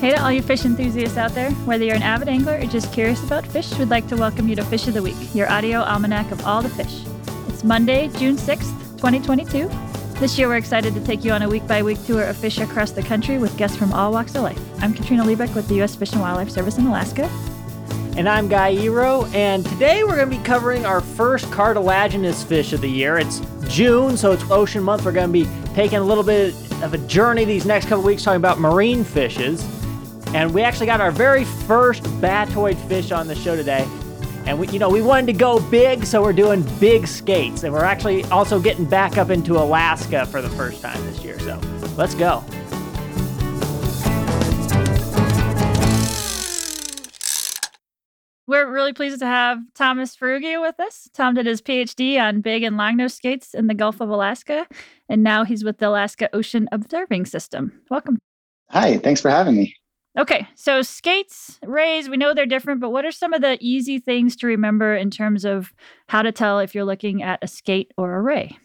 Hey 0.00 0.12
to 0.12 0.22
all 0.22 0.30
you 0.30 0.42
fish 0.42 0.64
enthusiasts 0.64 1.16
out 1.16 1.34
there. 1.34 1.50
Whether 1.66 1.82
you're 1.84 1.96
an 1.96 2.04
avid 2.04 2.28
angler 2.28 2.54
or 2.54 2.66
just 2.66 2.92
curious 2.92 3.20
about 3.24 3.44
fish, 3.44 3.76
we'd 3.80 3.88
like 3.88 4.06
to 4.06 4.16
welcome 4.16 4.48
you 4.48 4.54
to 4.54 4.64
Fish 4.64 4.86
of 4.86 4.94
the 4.94 5.02
Week, 5.02 5.16
your 5.34 5.50
audio 5.50 5.80
almanac 5.80 6.30
of 6.30 6.46
all 6.46 6.62
the 6.62 6.68
fish. 6.68 7.02
It's 7.48 7.64
Monday, 7.64 8.06
June 8.16 8.36
6th, 8.36 8.70
2022. 8.98 9.68
This 10.20 10.38
year, 10.38 10.46
we're 10.46 10.56
excited 10.56 10.94
to 10.94 11.04
take 11.04 11.24
you 11.24 11.32
on 11.32 11.42
a 11.42 11.48
week 11.48 11.66
by 11.66 11.82
week 11.82 11.98
tour 12.06 12.22
of 12.22 12.36
fish 12.36 12.58
across 12.58 12.92
the 12.92 13.02
country 13.02 13.38
with 13.38 13.56
guests 13.56 13.76
from 13.76 13.92
all 13.92 14.12
walks 14.12 14.36
of 14.36 14.44
life. 14.44 14.60
I'm 14.80 14.94
Katrina 14.94 15.24
Liebich 15.24 15.52
with 15.56 15.66
the 15.66 15.74
U.S. 15.76 15.96
Fish 15.96 16.12
and 16.12 16.20
Wildlife 16.20 16.50
Service 16.50 16.78
in 16.78 16.86
Alaska. 16.86 17.24
And 18.16 18.28
I'm 18.28 18.46
Guy 18.46 18.76
Eroh, 18.76 19.28
and 19.34 19.66
today 19.66 20.04
we're 20.04 20.14
going 20.14 20.30
to 20.30 20.36
be 20.36 20.44
covering 20.44 20.86
our 20.86 21.00
first 21.00 21.50
cartilaginous 21.50 22.44
fish 22.44 22.72
of 22.72 22.82
the 22.82 22.88
year. 22.88 23.18
It's 23.18 23.40
June, 23.66 24.16
so 24.16 24.30
it's 24.30 24.48
Ocean 24.48 24.84
Month. 24.84 25.04
We're 25.04 25.10
going 25.10 25.26
to 25.26 25.32
be 25.32 25.48
taking 25.74 25.98
a 25.98 26.04
little 26.04 26.22
bit 26.22 26.54
of 26.84 26.94
a 26.94 26.98
journey 26.98 27.44
these 27.44 27.66
next 27.66 27.88
couple 27.88 28.04
weeks 28.04 28.22
talking 28.22 28.36
about 28.36 28.60
marine 28.60 29.02
fishes. 29.02 29.77
And 30.34 30.52
we 30.52 30.62
actually 30.62 30.86
got 30.86 31.00
our 31.00 31.10
very 31.10 31.44
first 31.44 32.02
batoid 32.20 32.76
fish 32.88 33.12
on 33.12 33.26
the 33.26 33.34
show 33.34 33.56
today. 33.56 33.88
And 34.44 34.58
we, 34.58 34.68
you 34.68 34.78
know, 34.78 34.88
we 34.88 35.02
wanted 35.02 35.26
to 35.26 35.32
go 35.32 35.60
big, 35.70 36.04
so 36.04 36.22
we're 36.22 36.32
doing 36.32 36.62
big 36.78 37.06
skates. 37.06 37.64
And 37.64 37.72
we're 37.72 37.84
actually 37.84 38.24
also 38.26 38.60
getting 38.60 38.84
back 38.84 39.18
up 39.18 39.30
into 39.30 39.56
Alaska 39.56 40.26
for 40.26 40.40
the 40.42 40.50
first 40.50 40.82
time 40.82 41.02
this 41.06 41.22
year. 41.24 41.38
So 41.40 41.60
let's 41.96 42.14
go. 42.14 42.44
We're 48.46 48.70
really 48.70 48.94
pleased 48.94 49.18
to 49.18 49.26
have 49.26 49.58
Thomas 49.74 50.16
Farrugia 50.16 50.62
with 50.62 50.80
us. 50.80 51.10
Tom 51.12 51.34
did 51.34 51.44
his 51.44 51.60
PhD 51.60 52.18
on 52.18 52.40
big 52.40 52.62
and 52.62 52.76
longnose 52.76 53.12
skates 53.12 53.52
in 53.52 53.66
the 53.66 53.74
Gulf 53.74 54.00
of 54.00 54.08
Alaska, 54.08 54.66
and 55.06 55.22
now 55.22 55.44
he's 55.44 55.64
with 55.64 55.76
the 55.76 55.88
Alaska 55.90 56.30
Ocean 56.32 56.66
Observing 56.72 57.26
System. 57.26 57.78
Welcome. 57.90 58.18
Hi, 58.70 58.96
thanks 58.96 59.20
for 59.20 59.30
having 59.30 59.54
me. 59.56 59.74
Okay, 60.18 60.48
so 60.56 60.82
skates, 60.82 61.60
rays, 61.64 62.08
we 62.08 62.16
know 62.16 62.34
they're 62.34 62.44
different, 62.44 62.80
but 62.80 62.90
what 62.90 63.04
are 63.04 63.12
some 63.12 63.32
of 63.32 63.40
the 63.40 63.56
easy 63.60 64.00
things 64.00 64.34
to 64.36 64.48
remember 64.48 64.96
in 64.96 65.10
terms 65.10 65.44
of 65.44 65.72
how 66.08 66.22
to 66.22 66.32
tell 66.32 66.58
if 66.58 66.74
you're 66.74 66.84
looking 66.84 67.22
at 67.22 67.38
a 67.40 67.46
skate 67.46 67.92
or 67.96 68.16
a 68.16 68.20
ray? 68.20 68.58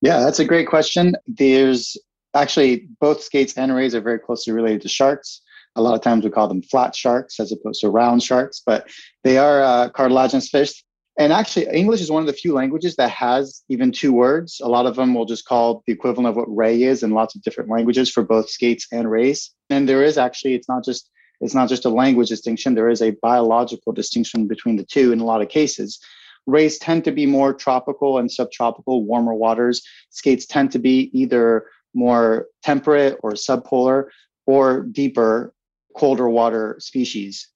Yeah, 0.00 0.18
that's 0.18 0.40
a 0.40 0.44
great 0.44 0.66
question. 0.66 1.14
There's 1.28 1.96
actually 2.34 2.88
both 3.00 3.22
skates 3.22 3.56
and 3.56 3.72
rays 3.72 3.94
are 3.94 4.00
very 4.00 4.18
closely 4.18 4.52
related 4.52 4.82
to 4.82 4.88
sharks. 4.88 5.42
A 5.76 5.82
lot 5.82 5.94
of 5.94 6.02
times 6.02 6.24
we 6.24 6.30
call 6.30 6.48
them 6.48 6.62
flat 6.62 6.96
sharks 6.96 7.38
as 7.38 7.52
opposed 7.52 7.80
to 7.82 7.88
round 7.88 8.24
sharks, 8.24 8.60
but 8.64 8.88
they 9.22 9.38
are 9.38 9.62
uh, 9.62 9.90
cartilaginous 9.90 10.48
fish. 10.48 10.84
And 11.18 11.32
actually, 11.32 11.66
English 11.72 12.00
is 12.00 12.12
one 12.12 12.22
of 12.22 12.28
the 12.28 12.32
few 12.32 12.54
languages 12.54 12.94
that 12.94 13.10
has 13.10 13.64
even 13.68 13.90
two 13.90 14.12
words. 14.12 14.60
A 14.62 14.68
lot 14.68 14.86
of 14.86 14.94
them 14.94 15.14
will 15.14 15.24
just 15.24 15.46
call 15.46 15.82
the 15.84 15.92
equivalent 15.92 16.28
of 16.28 16.36
what 16.36 16.56
ray 16.56 16.84
is 16.84 17.02
in 17.02 17.10
lots 17.10 17.34
of 17.34 17.42
different 17.42 17.68
languages 17.68 18.08
for 18.08 18.22
both 18.22 18.48
skates 18.48 18.86
and 18.92 19.10
rays. 19.10 19.50
And 19.68 19.88
there 19.88 20.04
is 20.04 20.16
actually, 20.16 20.54
it's 20.54 20.68
not 20.68 20.84
just 20.84 21.10
it's 21.40 21.54
not 21.54 21.68
just 21.68 21.84
a 21.84 21.88
language 21.88 22.28
distinction. 22.28 22.74
There 22.74 22.88
is 22.88 23.02
a 23.02 23.12
biological 23.22 23.92
distinction 23.92 24.46
between 24.46 24.76
the 24.76 24.84
two 24.84 25.12
in 25.12 25.20
a 25.20 25.24
lot 25.24 25.42
of 25.42 25.48
cases. 25.48 25.98
Rays 26.46 26.78
tend 26.78 27.04
to 27.04 27.12
be 27.12 27.26
more 27.26 27.52
tropical 27.52 28.18
and 28.18 28.30
subtropical, 28.30 29.04
warmer 29.04 29.34
waters. 29.34 29.82
Skates 30.10 30.46
tend 30.46 30.72
to 30.72 30.78
be 30.78 31.10
either 31.12 31.66
more 31.94 32.46
temperate 32.62 33.18
or 33.22 33.32
subpolar 33.32 34.06
or 34.46 34.82
deeper, 34.82 35.54
colder 35.96 36.28
water 36.28 36.76
species. 36.80 37.48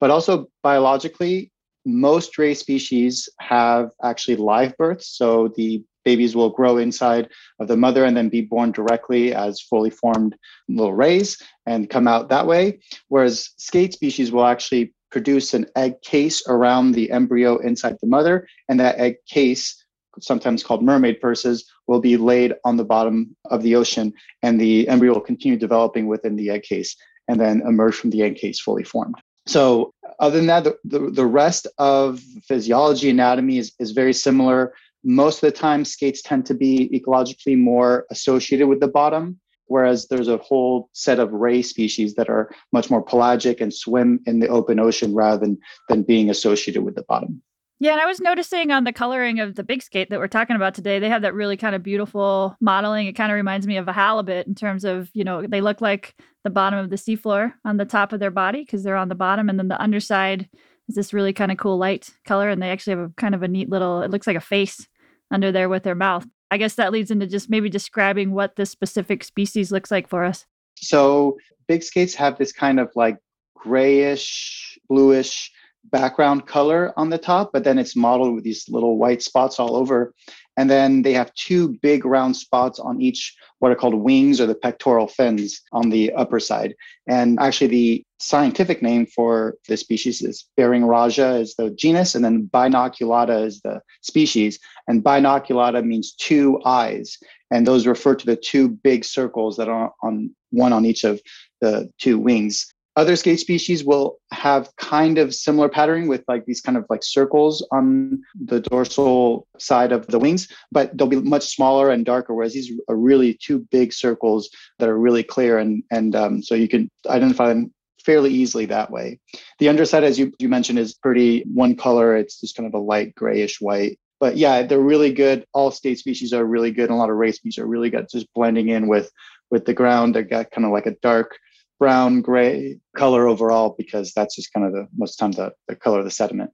But 0.00 0.10
also 0.10 0.48
biologically, 0.62 1.52
most 1.84 2.38
ray 2.38 2.54
species 2.54 3.28
have 3.40 3.90
actually 4.02 4.36
live 4.36 4.76
births. 4.76 5.16
So 5.16 5.48
the 5.56 5.82
babies 6.04 6.34
will 6.34 6.50
grow 6.50 6.78
inside 6.78 7.28
of 7.60 7.68
the 7.68 7.76
mother 7.76 8.04
and 8.04 8.16
then 8.16 8.28
be 8.28 8.40
born 8.40 8.72
directly 8.72 9.34
as 9.34 9.60
fully 9.60 9.90
formed 9.90 10.36
little 10.68 10.94
rays 10.94 11.40
and 11.66 11.90
come 11.90 12.08
out 12.08 12.28
that 12.28 12.46
way. 12.46 12.80
Whereas 13.08 13.50
skate 13.58 13.92
species 13.92 14.32
will 14.32 14.46
actually 14.46 14.94
produce 15.10 15.54
an 15.54 15.66
egg 15.76 16.00
case 16.02 16.42
around 16.48 16.92
the 16.92 17.10
embryo 17.10 17.58
inside 17.58 17.96
the 18.00 18.06
mother, 18.06 18.46
and 18.68 18.78
that 18.78 18.98
egg 18.98 19.16
case, 19.26 19.84
sometimes 20.20 20.62
called 20.62 20.82
mermaid 20.82 21.20
purses, 21.20 21.70
will 21.86 22.00
be 22.00 22.16
laid 22.16 22.54
on 22.64 22.76
the 22.76 22.84
bottom 22.84 23.34
of 23.46 23.62
the 23.62 23.74
ocean, 23.74 24.12
and 24.42 24.60
the 24.60 24.86
embryo 24.88 25.14
will 25.14 25.20
continue 25.20 25.58
developing 25.58 26.06
within 26.06 26.36
the 26.36 26.50
egg 26.50 26.62
case 26.62 26.94
and 27.28 27.38
then 27.40 27.62
emerge 27.66 27.94
from 27.94 28.10
the 28.10 28.22
egg 28.22 28.36
case 28.36 28.60
fully 28.60 28.84
formed. 28.84 29.14
So 29.48 29.94
other 30.20 30.36
than 30.36 30.46
that, 30.48 30.64
the, 30.64 30.76
the, 30.84 31.10
the, 31.10 31.26
rest 31.26 31.66
of 31.78 32.20
physiology, 32.46 33.08
anatomy 33.08 33.56
is, 33.56 33.72
is 33.78 33.92
very 33.92 34.12
similar. 34.12 34.74
Most 35.04 35.42
of 35.42 35.50
the 35.50 35.58
time, 35.58 35.86
skates 35.86 36.20
tend 36.20 36.44
to 36.46 36.54
be 36.54 36.90
ecologically 36.92 37.56
more 37.56 38.04
associated 38.10 38.68
with 38.68 38.80
the 38.80 38.88
bottom, 38.88 39.40
whereas 39.64 40.06
there's 40.08 40.28
a 40.28 40.36
whole 40.36 40.90
set 40.92 41.18
of 41.18 41.32
ray 41.32 41.62
species 41.62 42.14
that 42.16 42.28
are 42.28 42.50
much 42.72 42.90
more 42.90 43.02
pelagic 43.02 43.62
and 43.62 43.72
swim 43.72 44.20
in 44.26 44.40
the 44.40 44.48
open 44.48 44.78
ocean 44.78 45.14
rather 45.14 45.40
than, 45.40 45.58
than 45.88 46.02
being 46.02 46.28
associated 46.28 46.82
with 46.82 46.94
the 46.94 47.04
bottom. 47.04 47.42
Yeah, 47.80 47.92
and 47.92 48.00
I 48.00 48.06
was 48.06 48.20
noticing 48.20 48.72
on 48.72 48.82
the 48.82 48.92
coloring 48.92 49.38
of 49.38 49.54
the 49.54 49.62
big 49.62 49.82
skate 49.82 50.10
that 50.10 50.18
we're 50.18 50.26
talking 50.26 50.56
about 50.56 50.74
today, 50.74 50.98
they 50.98 51.08
have 51.08 51.22
that 51.22 51.34
really 51.34 51.56
kind 51.56 51.76
of 51.76 51.82
beautiful 51.82 52.56
mottling. 52.60 53.06
It 53.06 53.12
kind 53.12 53.30
of 53.30 53.36
reminds 53.36 53.68
me 53.68 53.76
of 53.76 53.86
a 53.86 53.92
halibut 53.92 54.48
in 54.48 54.56
terms 54.56 54.84
of, 54.84 55.10
you 55.14 55.22
know, 55.22 55.46
they 55.46 55.60
look 55.60 55.80
like 55.80 56.16
the 56.42 56.50
bottom 56.50 56.78
of 56.80 56.90
the 56.90 56.96
seafloor 56.96 57.52
on 57.64 57.76
the 57.76 57.84
top 57.84 58.12
of 58.12 58.18
their 58.18 58.32
body 58.32 58.62
because 58.62 58.82
they're 58.82 58.96
on 58.96 59.08
the 59.08 59.14
bottom. 59.14 59.48
And 59.48 59.60
then 59.60 59.68
the 59.68 59.80
underside 59.80 60.48
is 60.88 60.96
this 60.96 61.12
really 61.12 61.32
kind 61.32 61.52
of 61.52 61.58
cool 61.58 61.78
light 61.78 62.10
color. 62.26 62.50
And 62.50 62.60
they 62.60 62.70
actually 62.70 62.96
have 62.96 63.10
a 63.10 63.12
kind 63.16 63.34
of 63.34 63.44
a 63.44 63.48
neat 63.48 63.70
little, 63.70 64.02
it 64.02 64.10
looks 64.10 64.26
like 64.26 64.36
a 64.36 64.40
face 64.40 64.88
under 65.30 65.52
there 65.52 65.68
with 65.68 65.84
their 65.84 65.94
mouth. 65.94 66.26
I 66.50 66.56
guess 66.56 66.74
that 66.76 66.90
leads 66.90 67.12
into 67.12 67.28
just 67.28 67.48
maybe 67.48 67.70
describing 67.70 68.32
what 68.32 68.56
this 68.56 68.70
specific 68.70 69.22
species 69.22 69.70
looks 69.70 69.92
like 69.92 70.08
for 70.08 70.24
us. 70.24 70.46
So 70.76 71.38
big 71.68 71.84
skates 71.84 72.14
have 72.14 72.38
this 72.38 72.50
kind 72.50 72.80
of 72.80 72.90
like 72.96 73.18
grayish, 73.54 74.78
bluish 74.88 75.52
background 75.90 76.46
color 76.46 76.92
on 76.96 77.10
the 77.10 77.18
top, 77.18 77.50
but 77.52 77.64
then 77.64 77.78
it's 77.78 77.96
mottled 77.96 78.34
with 78.34 78.44
these 78.44 78.68
little 78.68 78.98
white 78.98 79.22
spots 79.22 79.58
all 79.58 79.76
over. 79.76 80.14
And 80.56 80.68
then 80.68 81.02
they 81.02 81.12
have 81.12 81.32
two 81.34 81.78
big 81.82 82.04
round 82.04 82.36
spots 82.36 82.80
on 82.80 83.00
each 83.00 83.36
what 83.60 83.72
are 83.72 83.76
called 83.76 83.94
wings 83.94 84.40
or 84.40 84.46
the 84.46 84.54
pectoral 84.54 85.06
fins 85.06 85.60
on 85.72 85.90
the 85.90 86.12
upper 86.14 86.40
side. 86.40 86.74
And 87.08 87.38
actually, 87.40 87.68
the 87.68 88.04
scientific 88.18 88.82
name 88.82 89.06
for 89.06 89.54
this 89.68 89.80
species 89.80 90.22
is 90.22 90.46
Beringraja 90.58 91.40
is 91.40 91.54
the 91.54 91.70
genus, 91.70 92.14
and 92.14 92.24
then 92.24 92.48
Binoculata 92.52 93.44
is 93.44 93.60
the 93.60 93.80
species. 94.02 94.58
And 94.86 95.02
Binoculata 95.02 95.84
means 95.84 96.12
two 96.14 96.60
eyes, 96.64 97.16
and 97.50 97.66
those 97.66 97.86
refer 97.86 98.14
to 98.14 98.26
the 98.26 98.36
two 98.36 98.68
big 98.68 99.04
circles 99.04 99.56
that 99.56 99.68
are 99.68 99.92
on 100.02 100.34
one 100.50 100.72
on 100.72 100.84
each 100.84 101.04
of 101.04 101.20
the 101.60 101.90
two 101.98 102.18
wings. 102.18 102.66
Other 102.98 103.14
skate 103.14 103.38
species 103.38 103.84
will 103.84 104.18
have 104.32 104.74
kind 104.74 105.18
of 105.18 105.32
similar 105.32 105.68
patterning 105.68 106.08
with 106.08 106.24
like 106.26 106.46
these 106.46 106.60
kind 106.60 106.76
of 106.76 106.84
like 106.90 107.04
circles 107.04 107.64
on 107.70 108.20
the 108.34 108.58
dorsal 108.58 109.46
side 109.56 109.92
of 109.92 110.08
the 110.08 110.18
wings, 110.18 110.48
but 110.72 110.98
they'll 110.98 111.06
be 111.06 111.20
much 111.20 111.44
smaller 111.44 111.90
and 111.90 112.04
darker. 112.04 112.34
Whereas 112.34 112.54
these 112.54 112.72
are 112.88 112.96
really 112.96 113.38
two 113.40 113.60
big 113.70 113.92
circles 113.92 114.50
that 114.80 114.88
are 114.88 114.98
really 114.98 115.22
clear, 115.22 115.58
and 115.58 115.84
and 115.92 116.16
um, 116.16 116.42
so 116.42 116.56
you 116.56 116.66
can 116.66 116.90
identify 117.06 117.46
them 117.50 117.72
fairly 118.04 118.30
easily 118.30 118.66
that 118.66 118.90
way. 118.90 119.20
The 119.60 119.68
underside, 119.68 120.02
as 120.02 120.18
you, 120.18 120.32
you 120.40 120.48
mentioned, 120.48 120.80
is 120.80 120.94
pretty 120.94 121.42
one 121.42 121.76
color. 121.76 122.16
It's 122.16 122.40
just 122.40 122.56
kind 122.56 122.66
of 122.66 122.74
a 122.74 122.82
light 122.82 123.14
grayish 123.14 123.60
white. 123.60 124.00
But 124.18 124.36
yeah, 124.36 124.62
they're 124.62 124.80
really 124.80 125.12
good. 125.12 125.46
All 125.54 125.70
skate 125.70 126.00
species 126.00 126.32
are 126.32 126.44
really 126.44 126.72
good. 126.72 126.86
And 126.86 126.94
a 126.94 126.96
lot 126.96 127.10
of 127.10 127.16
race 127.16 127.36
species 127.36 127.62
are 127.62 127.66
really 127.66 127.90
good, 127.90 128.08
just 128.10 128.26
blending 128.34 128.70
in 128.70 128.88
with 128.88 129.12
with 129.52 129.66
the 129.66 129.74
ground. 129.74 130.16
They 130.16 130.24
got 130.24 130.50
kind 130.50 130.64
of 130.64 130.72
like 130.72 130.86
a 130.86 130.96
dark 131.00 131.38
brown 131.78 132.20
gray 132.20 132.78
color 132.96 133.26
overall 133.26 133.74
because 133.78 134.12
that's 134.12 134.36
just 134.36 134.52
kind 134.52 134.66
of 134.66 134.72
the 134.72 134.88
most 134.96 135.16
time 135.16 135.32
the, 135.32 135.52
the 135.68 135.76
color 135.76 136.00
of 136.00 136.04
the 136.04 136.10
sediment. 136.10 136.50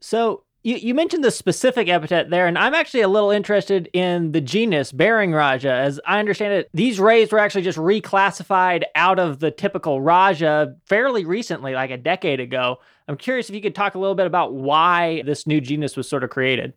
So 0.00 0.44
you, 0.62 0.76
you 0.76 0.94
mentioned 0.94 1.22
the 1.22 1.30
specific 1.30 1.88
epithet 1.88 2.28
there, 2.28 2.48
and 2.48 2.58
I'm 2.58 2.74
actually 2.74 3.02
a 3.02 3.08
little 3.08 3.30
interested 3.30 3.88
in 3.92 4.32
the 4.32 4.40
genus 4.40 4.92
Beringraja. 4.92 5.70
As 5.70 6.00
I 6.04 6.18
understand 6.18 6.54
it, 6.54 6.68
these 6.74 6.98
rays 6.98 7.30
were 7.30 7.38
actually 7.38 7.62
just 7.62 7.78
reclassified 7.78 8.82
out 8.96 9.20
of 9.20 9.38
the 9.38 9.52
typical 9.52 10.00
Raja 10.00 10.74
fairly 10.84 11.24
recently, 11.24 11.74
like 11.74 11.92
a 11.92 11.96
decade 11.96 12.40
ago. 12.40 12.78
I'm 13.06 13.16
curious 13.16 13.48
if 13.48 13.54
you 13.54 13.62
could 13.62 13.76
talk 13.76 13.94
a 13.94 13.98
little 14.00 14.16
bit 14.16 14.26
about 14.26 14.54
why 14.54 15.22
this 15.22 15.46
new 15.46 15.60
genus 15.60 15.96
was 15.96 16.08
sort 16.08 16.24
of 16.24 16.30
created. 16.30 16.72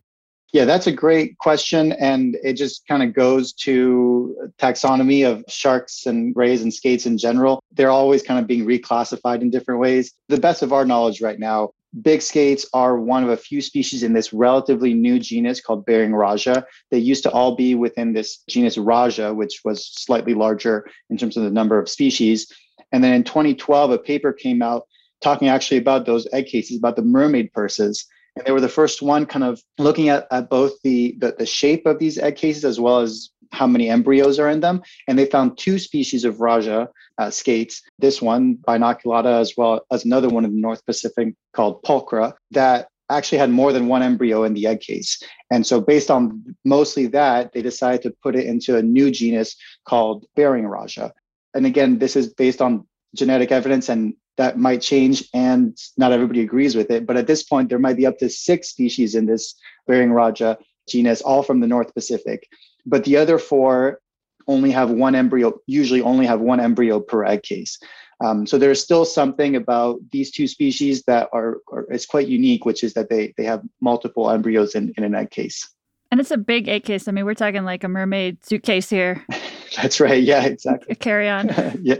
Yeah, 0.52 0.64
that's 0.64 0.88
a 0.88 0.92
great 0.92 1.38
question. 1.38 1.92
And 1.92 2.36
it 2.42 2.54
just 2.54 2.86
kind 2.88 3.02
of 3.02 3.14
goes 3.14 3.52
to 3.52 4.50
taxonomy 4.58 5.24
of 5.24 5.44
sharks 5.48 6.06
and 6.06 6.34
rays 6.34 6.62
and 6.62 6.74
skates 6.74 7.06
in 7.06 7.18
general. 7.18 7.62
They're 7.72 7.90
always 7.90 8.22
kind 8.22 8.40
of 8.40 8.46
being 8.48 8.66
reclassified 8.66 9.42
in 9.42 9.50
different 9.50 9.80
ways. 9.80 10.12
The 10.28 10.40
best 10.40 10.62
of 10.62 10.72
our 10.72 10.84
knowledge 10.84 11.20
right 11.20 11.38
now, 11.38 11.70
big 12.02 12.20
skates 12.20 12.66
are 12.72 12.98
one 12.98 13.22
of 13.22 13.30
a 13.30 13.36
few 13.36 13.60
species 13.60 14.02
in 14.02 14.12
this 14.12 14.32
relatively 14.32 14.92
new 14.92 15.20
genus 15.20 15.60
called 15.60 15.86
Beringraja. 15.86 16.64
They 16.90 16.98
used 16.98 17.22
to 17.24 17.30
all 17.30 17.54
be 17.54 17.76
within 17.76 18.12
this 18.12 18.38
genus 18.48 18.76
Raja, 18.76 19.32
which 19.32 19.60
was 19.64 19.86
slightly 19.86 20.34
larger 20.34 20.88
in 21.10 21.16
terms 21.16 21.36
of 21.36 21.44
the 21.44 21.50
number 21.50 21.78
of 21.78 21.88
species. 21.88 22.50
And 22.90 23.04
then 23.04 23.14
in 23.14 23.22
2012, 23.22 23.92
a 23.92 23.98
paper 23.98 24.32
came 24.32 24.62
out 24.62 24.88
talking 25.20 25.48
actually 25.48 25.78
about 25.78 26.06
those 26.06 26.26
egg 26.32 26.46
cases, 26.46 26.78
about 26.78 26.96
the 26.96 27.02
mermaid 27.02 27.52
purses 27.52 28.06
and 28.36 28.46
they 28.46 28.52
were 28.52 28.60
the 28.60 28.68
first 28.68 29.02
one 29.02 29.26
kind 29.26 29.44
of 29.44 29.62
looking 29.78 30.08
at, 30.08 30.26
at 30.30 30.48
both 30.48 30.72
the, 30.82 31.16
the, 31.18 31.34
the 31.38 31.46
shape 31.46 31.86
of 31.86 31.98
these 31.98 32.18
egg 32.18 32.36
cases 32.36 32.64
as 32.64 32.78
well 32.78 33.00
as 33.00 33.30
how 33.52 33.66
many 33.66 33.88
embryos 33.88 34.38
are 34.38 34.48
in 34.48 34.60
them. 34.60 34.82
And 35.08 35.18
they 35.18 35.26
found 35.26 35.58
two 35.58 35.78
species 35.78 36.24
of 36.24 36.40
Raja 36.40 36.88
uh, 37.18 37.30
skates, 37.30 37.82
this 37.98 38.22
one, 38.22 38.56
binoculata, 38.56 39.40
as 39.40 39.54
well 39.56 39.82
as 39.90 40.04
another 40.04 40.28
one 40.28 40.44
in 40.44 40.54
the 40.54 40.60
North 40.60 40.84
Pacific 40.86 41.34
called 41.52 41.82
pulchra, 41.82 42.34
that 42.52 42.88
actually 43.10 43.38
had 43.38 43.50
more 43.50 43.72
than 43.72 43.88
one 43.88 44.02
embryo 44.02 44.44
in 44.44 44.54
the 44.54 44.66
egg 44.66 44.80
case. 44.80 45.20
And 45.50 45.66
so, 45.66 45.80
based 45.80 46.10
on 46.10 46.56
mostly 46.64 47.06
that, 47.08 47.52
they 47.52 47.60
decided 47.60 48.02
to 48.02 48.14
put 48.22 48.36
it 48.36 48.46
into 48.46 48.76
a 48.76 48.82
new 48.82 49.10
genus 49.10 49.56
called 49.84 50.24
Beringraja. 50.38 51.10
And 51.54 51.66
again, 51.66 51.98
this 51.98 52.14
is 52.14 52.32
based 52.32 52.62
on 52.62 52.86
genetic 53.16 53.50
evidence 53.50 53.88
and 53.88 54.14
that 54.40 54.58
might 54.58 54.80
change 54.80 55.28
and 55.34 55.76
not 55.98 56.12
everybody 56.12 56.40
agrees 56.40 56.74
with 56.74 56.90
it. 56.90 57.04
But 57.04 57.18
at 57.18 57.26
this 57.26 57.42
point, 57.42 57.68
there 57.68 57.78
might 57.78 57.98
be 57.98 58.06
up 58.06 58.16
to 58.20 58.30
six 58.30 58.70
species 58.70 59.14
in 59.14 59.26
this 59.26 59.54
Beringraja 59.86 60.56
genus, 60.88 61.20
all 61.20 61.42
from 61.42 61.60
the 61.60 61.66
North 61.66 61.92
Pacific. 61.92 62.48
But 62.86 63.04
the 63.04 63.18
other 63.18 63.36
four 63.36 64.00
only 64.48 64.70
have 64.70 64.90
one 64.90 65.14
embryo, 65.14 65.60
usually 65.66 66.00
only 66.00 66.24
have 66.24 66.40
one 66.40 66.58
embryo 66.58 67.00
per 67.00 67.22
egg 67.22 67.42
case. 67.42 67.78
Um, 68.24 68.46
so 68.46 68.56
there's 68.56 68.82
still 68.82 69.04
something 69.04 69.56
about 69.56 69.98
these 70.10 70.30
two 70.30 70.48
species 70.48 71.02
that 71.02 71.28
are, 71.34 71.58
are 71.70 71.84
is 71.92 72.06
quite 72.06 72.26
unique, 72.26 72.64
which 72.64 72.82
is 72.82 72.94
that 72.94 73.10
they 73.10 73.34
they 73.36 73.44
have 73.44 73.62
multiple 73.82 74.30
embryos 74.30 74.74
in, 74.74 74.94
in 74.96 75.04
an 75.04 75.14
egg 75.14 75.30
case. 75.30 75.68
And 76.10 76.18
it's 76.18 76.30
a 76.30 76.38
big 76.38 76.66
egg 76.66 76.84
case. 76.84 77.08
I 77.08 77.12
mean, 77.12 77.26
we're 77.26 77.34
talking 77.34 77.64
like 77.64 77.84
a 77.84 77.88
mermaid 77.88 78.42
suitcase 78.42 78.88
here. 78.88 79.22
That's 79.76 80.00
right. 80.00 80.22
Yeah, 80.22 80.44
exactly. 80.46 80.92
A 80.92 80.94
carry 80.94 81.28
on. 81.28 81.48
yeah. 81.82 81.96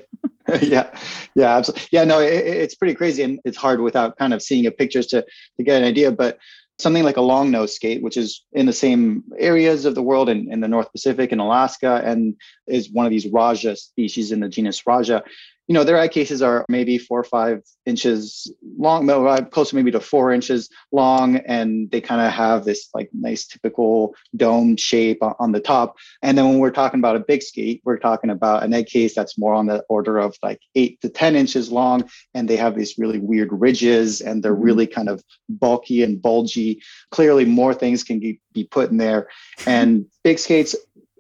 yeah, 0.62 0.90
yeah, 1.34 1.56
absolutely. 1.56 1.88
Yeah, 1.92 2.04
no, 2.04 2.20
it, 2.20 2.32
it's 2.32 2.74
pretty 2.74 2.94
crazy, 2.94 3.22
and 3.22 3.40
it's 3.44 3.56
hard 3.56 3.80
without 3.80 4.16
kind 4.16 4.34
of 4.34 4.42
seeing 4.42 4.66
a 4.66 4.70
pictures 4.70 5.06
to 5.08 5.22
to 5.56 5.62
get 5.62 5.80
an 5.80 5.86
idea. 5.86 6.10
But 6.10 6.38
something 6.80 7.04
like 7.04 7.16
a 7.16 7.22
long 7.22 7.50
nose 7.50 7.74
skate, 7.74 8.02
which 8.02 8.16
is 8.16 8.44
in 8.52 8.66
the 8.66 8.72
same 8.72 9.22
areas 9.38 9.84
of 9.84 9.94
the 9.94 10.02
world 10.02 10.28
in, 10.28 10.50
in 10.50 10.60
the 10.60 10.68
North 10.68 10.90
Pacific 10.92 11.30
and 11.32 11.40
Alaska, 11.40 12.02
and 12.04 12.34
is 12.66 12.90
one 12.90 13.06
of 13.06 13.10
these 13.10 13.26
Raja 13.26 13.76
species 13.76 14.32
in 14.32 14.40
the 14.40 14.48
genus 14.48 14.86
Raja 14.86 15.22
you 15.70 15.74
know, 15.74 15.84
their 15.84 15.98
egg 15.98 16.10
cases 16.10 16.42
are 16.42 16.66
maybe 16.68 16.98
four 16.98 17.20
or 17.20 17.22
five 17.22 17.62
inches 17.86 18.52
long, 18.76 19.06
close 19.52 19.70
to 19.70 19.76
maybe 19.76 19.92
to 19.92 20.00
four 20.00 20.32
inches 20.32 20.68
long, 20.90 21.36
and 21.36 21.88
they 21.92 22.00
kind 22.00 22.20
of 22.20 22.32
have 22.32 22.64
this 22.64 22.88
like 22.92 23.08
nice 23.12 23.46
typical 23.46 24.12
dome 24.34 24.76
shape 24.76 25.18
on 25.22 25.52
the 25.52 25.60
top. 25.60 25.96
And 26.22 26.36
then 26.36 26.46
when 26.46 26.58
we're 26.58 26.72
talking 26.72 26.98
about 26.98 27.14
a 27.14 27.20
big 27.20 27.40
skate, 27.40 27.82
we're 27.84 28.00
talking 28.00 28.30
about 28.30 28.64
an 28.64 28.74
egg 28.74 28.86
case 28.86 29.14
that's 29.14 29.38
more 29.38 29.54
on 29.54 29.66
the 29.66 29.84
order 29.88 30.18
of 30.18 30.36
like 30.42 30.58
eight 30.74 31.00
to 31.02 31.08
10 31.08 31.36
inches 31.36 31.70
long, 31.70 32.10
and 32.34 32.48
they 32.48 32.56
have 32.56 32.74
these 32.74 32.98
really 32.98 33.20
weird 33.20 33.50
ridges, 33.52 34.20
and 34.20 34.42
they're 34.42 34.54
mm-hmm. 34.54 34.64
really 34.64 34.86
kind 34.88 35.08
of 35.08 35.22
bulky 35.48 36.02
and 36.02 36.20
bulgy. 36.20 36.82
Clearly, 37.12 37.44
more 37.44 37.74
things 37.74 38.02
can 38.02 38.18
be, 38.18 38.40
be 38.52 38.64
put 38.64 38.90
in 38.90 38.96
there. 38.96 39.28
And 39.68 40.06
big 40.24 40.40
skates, 40.40 40.74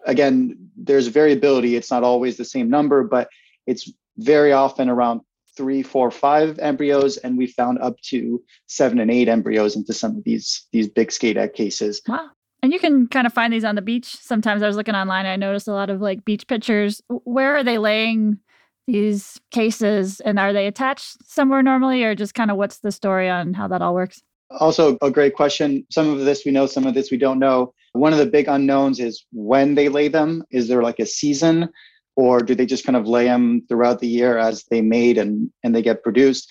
again, 0.06 0.58
there's 0.76 1.06
variability. 1.06 1.76
It's 1.76 1.92
not 1.92 2.02
always 2.02 2.36
the 2.36 2.44
same 2.44 2.68
number, 2.68 3.04
but 3.04 3.28
it's 3.68 3.92
very 4.18 4.52
often 4.52 4.88
around 4.88 5.20
three, 5.56 5.82
four, 5.82 6.10
five 6.10 6.58
embryos, 6.58 7.16
and 7.18 7.36
we 7.36 7.46
found 7.46 7.78
up 7.80 8.00
to 8.00 8.42
seven 8.66 8.98
and 8.98 9.10
eight 9.10 9.28
embryos 9.28 9.76
into 9.76 9.92
some 9.92 10.16
of 10.16 10.24
these 10.24 10.66
these 10.72 10.88
big 10.88 11.12
skate 11.12 11.36
egg 11.36 11.54
cases. 11.54 12.00
Wow. 12.06 12.30
And 12.62 12.72
you 12.72 12.78
can 12.78 13.06
kind 13.06 13.26
of 13.26 13.32
find 13.32 13.52
these 13.52 13.64
on 13.64 13.74
the 13.74 13.82
beach. 13.82 14.04
Sometimes 14.04 14.62
I 14.62 14.66
was 14.66 14.76
looking 14.76 14.94
online, 14.94 15.26
I 15.26 15.36
noticed 15.36 15.68
a 15.68 15.72
lot 15.72 15.90
of 15.90 16.00
like 16.00 16.24
beach 16.24 16.46
pictures. 16.46 17.02
Where 17.08 17.56
are 17.56 17.64
they 17.64 17.78
laying 17.78 18.38
these 18.86 19.40
cases 19.50 20.20
and 20.20 20.38
are 20.38 20.52
they 20.52 20.66
attached 20.66 21.26
somewhere 21.26 21.62
normally 21.62 22.04
or 22.04 22.14
just 22.14 22.34
kind 22.34 22.50
of 22.50 22.56
what's 22.56 22.78
the 22.78 22.92
story 22.92 23.28
on 23.28 23.54
how 23.54 23.68
that 23.68 23.82
all 23.82 23.94
works? 23.94 24.22
Also, 24.58 24.98
a 25.00 25.10
great 25.10 25.34
question. 25.34 25.86
Some 25.90 26.08
of 26.08 26.20
this 26.20 26.44
we 26.44 26.52
know, 26.52 26.66
some 26.66 26.86
of 26.86 26.94
this 26.94 27.10
we 27.10 27.16
don't 27.16 27.38
know. 27.38 27.72
One 27.92 28.12
of 28.12 28.18
the 28.18 28.26
big 28.26 28.48
unknowns 28.48 29.00
is 29.00 29.24
when 29.32 29.74
they 29.74 29.88
lay 29.88 30.08
them. 30.08 30.44
Is 30.50 30.68
there 30.68 30.82
like 30.82 30.98
a 30.98 31.06
season? 31.06 31.70
Or 32.16 32.40
do 32.40 32.54
they 32.54 32.66
just 32.66 32.84
kind 32.84 32.96
of 32.96 33.06
lay 33.06 33.24
them 33.24 33.62
throughout 33.68 34.00
the 34.00 34.08
year 34.08 34.38
as 34.38 34.64
they 34.64 34.80
made 34.80 35.18
and, 35.18 35.50
and 35.62 35.74
they 35.74 35.82
get 35.82 36.02
produced? 36.02 36.50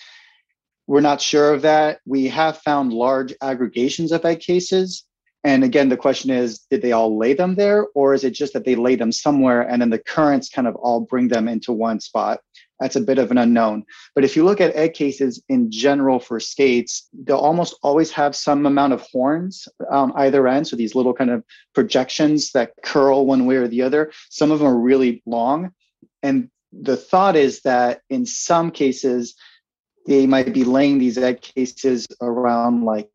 We're 0.86 1.00
not 1.00 1.20
sure 1.20 1.54
of 1.54 1.62
that. 1.62 2.00
We 2.04 2.26
have 2.28 2.58
found 2.58 2.92
large 2.92 3.34
aggregations 3.40 4.10
of 4.10 4.24
egg 4.24 4.40
cases. 4.40 5.04
And 5.44 5.64
again, 5.64 5.88
the 5.88 5.96
question 5.96 6.30
is, 6.30 6.58
did 6.70 6.82
they 6.82 6.92
all 6.92 7.16
lay 7.16 7.32
them 7.32 7.54
there, 7.54 7.86
or 7.94 8.12
is 8.12 8.24
it 8.24 8.32
just 8.32 8.52
that 8.52 8.64
they 8.64 8.74
lay 8.74 8.94
them 8.94 9.10
somewhere 9.10 9.62
and 9.62 9.80
then 9.80 9.88
the 9.88 9.98
currents 9.98 10.50
kind 10.50 10.68
of 10.68 10.74
all 10.76 11.00
bring 11.00 11.28
them 11.28 11.48
into 11.48 11.72
one 11.72 12.00
spot? 12.00 12.40
That's 12.80 12.96
a 12.96 13.00
bit 13.00 13.18
of 13.18 13.30
an 13.30 13.38
unknown. 13.38 13.84
But 14.14 14.24
if 14.24 14.34
you 14.34 14.44
look 14.44 14.60
at 14.60 14.74
egg 14.74 14.94
cases 14.94 15.42
in 15.48 15.70
general 15.70 16.18
for 16.18 16.40
skates, 16.40 17.08
they'll 17.24 17.36
almost 17.36 17.76
always 17.82 18.10
have 18.12 18.34
some 18.34 18.66
amount 18.66 18.94
of 18.94 19.02
horns 19.12 19.68
on 19.90 20.12
either 20.16 20.48
end. 20.48 20.66
So 20.66 20.76
these 20.76 20.94
little 20.94 21.14
kind 21.14 21.30
of 21.30 21.44
projections 21.74 22.52
that 22.52 22.72
curl 22.82 23.26
one 23.26 23.46
way 23.46 23.56
or 23.56 23.68
the 23.68 23.82
other. 23.82 24.12
Some 24.30 24.50
of 24.50 24.58
them 24.58 24.68
are 24.68 24.78
really 24.78 25.22
long. 25.26 25.72
And 26.22 26.50
the 26.72 26.96
thought 26.96 27.36
is 27.36 27.60
that 27.62 28.00
in 28.08 28.24
some 28.24 28.70
cases, 28.70 29.34
they 30.06 30.26
might 30.26 30.52
be 30.54 30.64
laying 30.64 30.98
these 30.98 31.18
egg 31.18 31.42
cases 31.42 32.06
around 32.22 32.84
like 32.84 33.10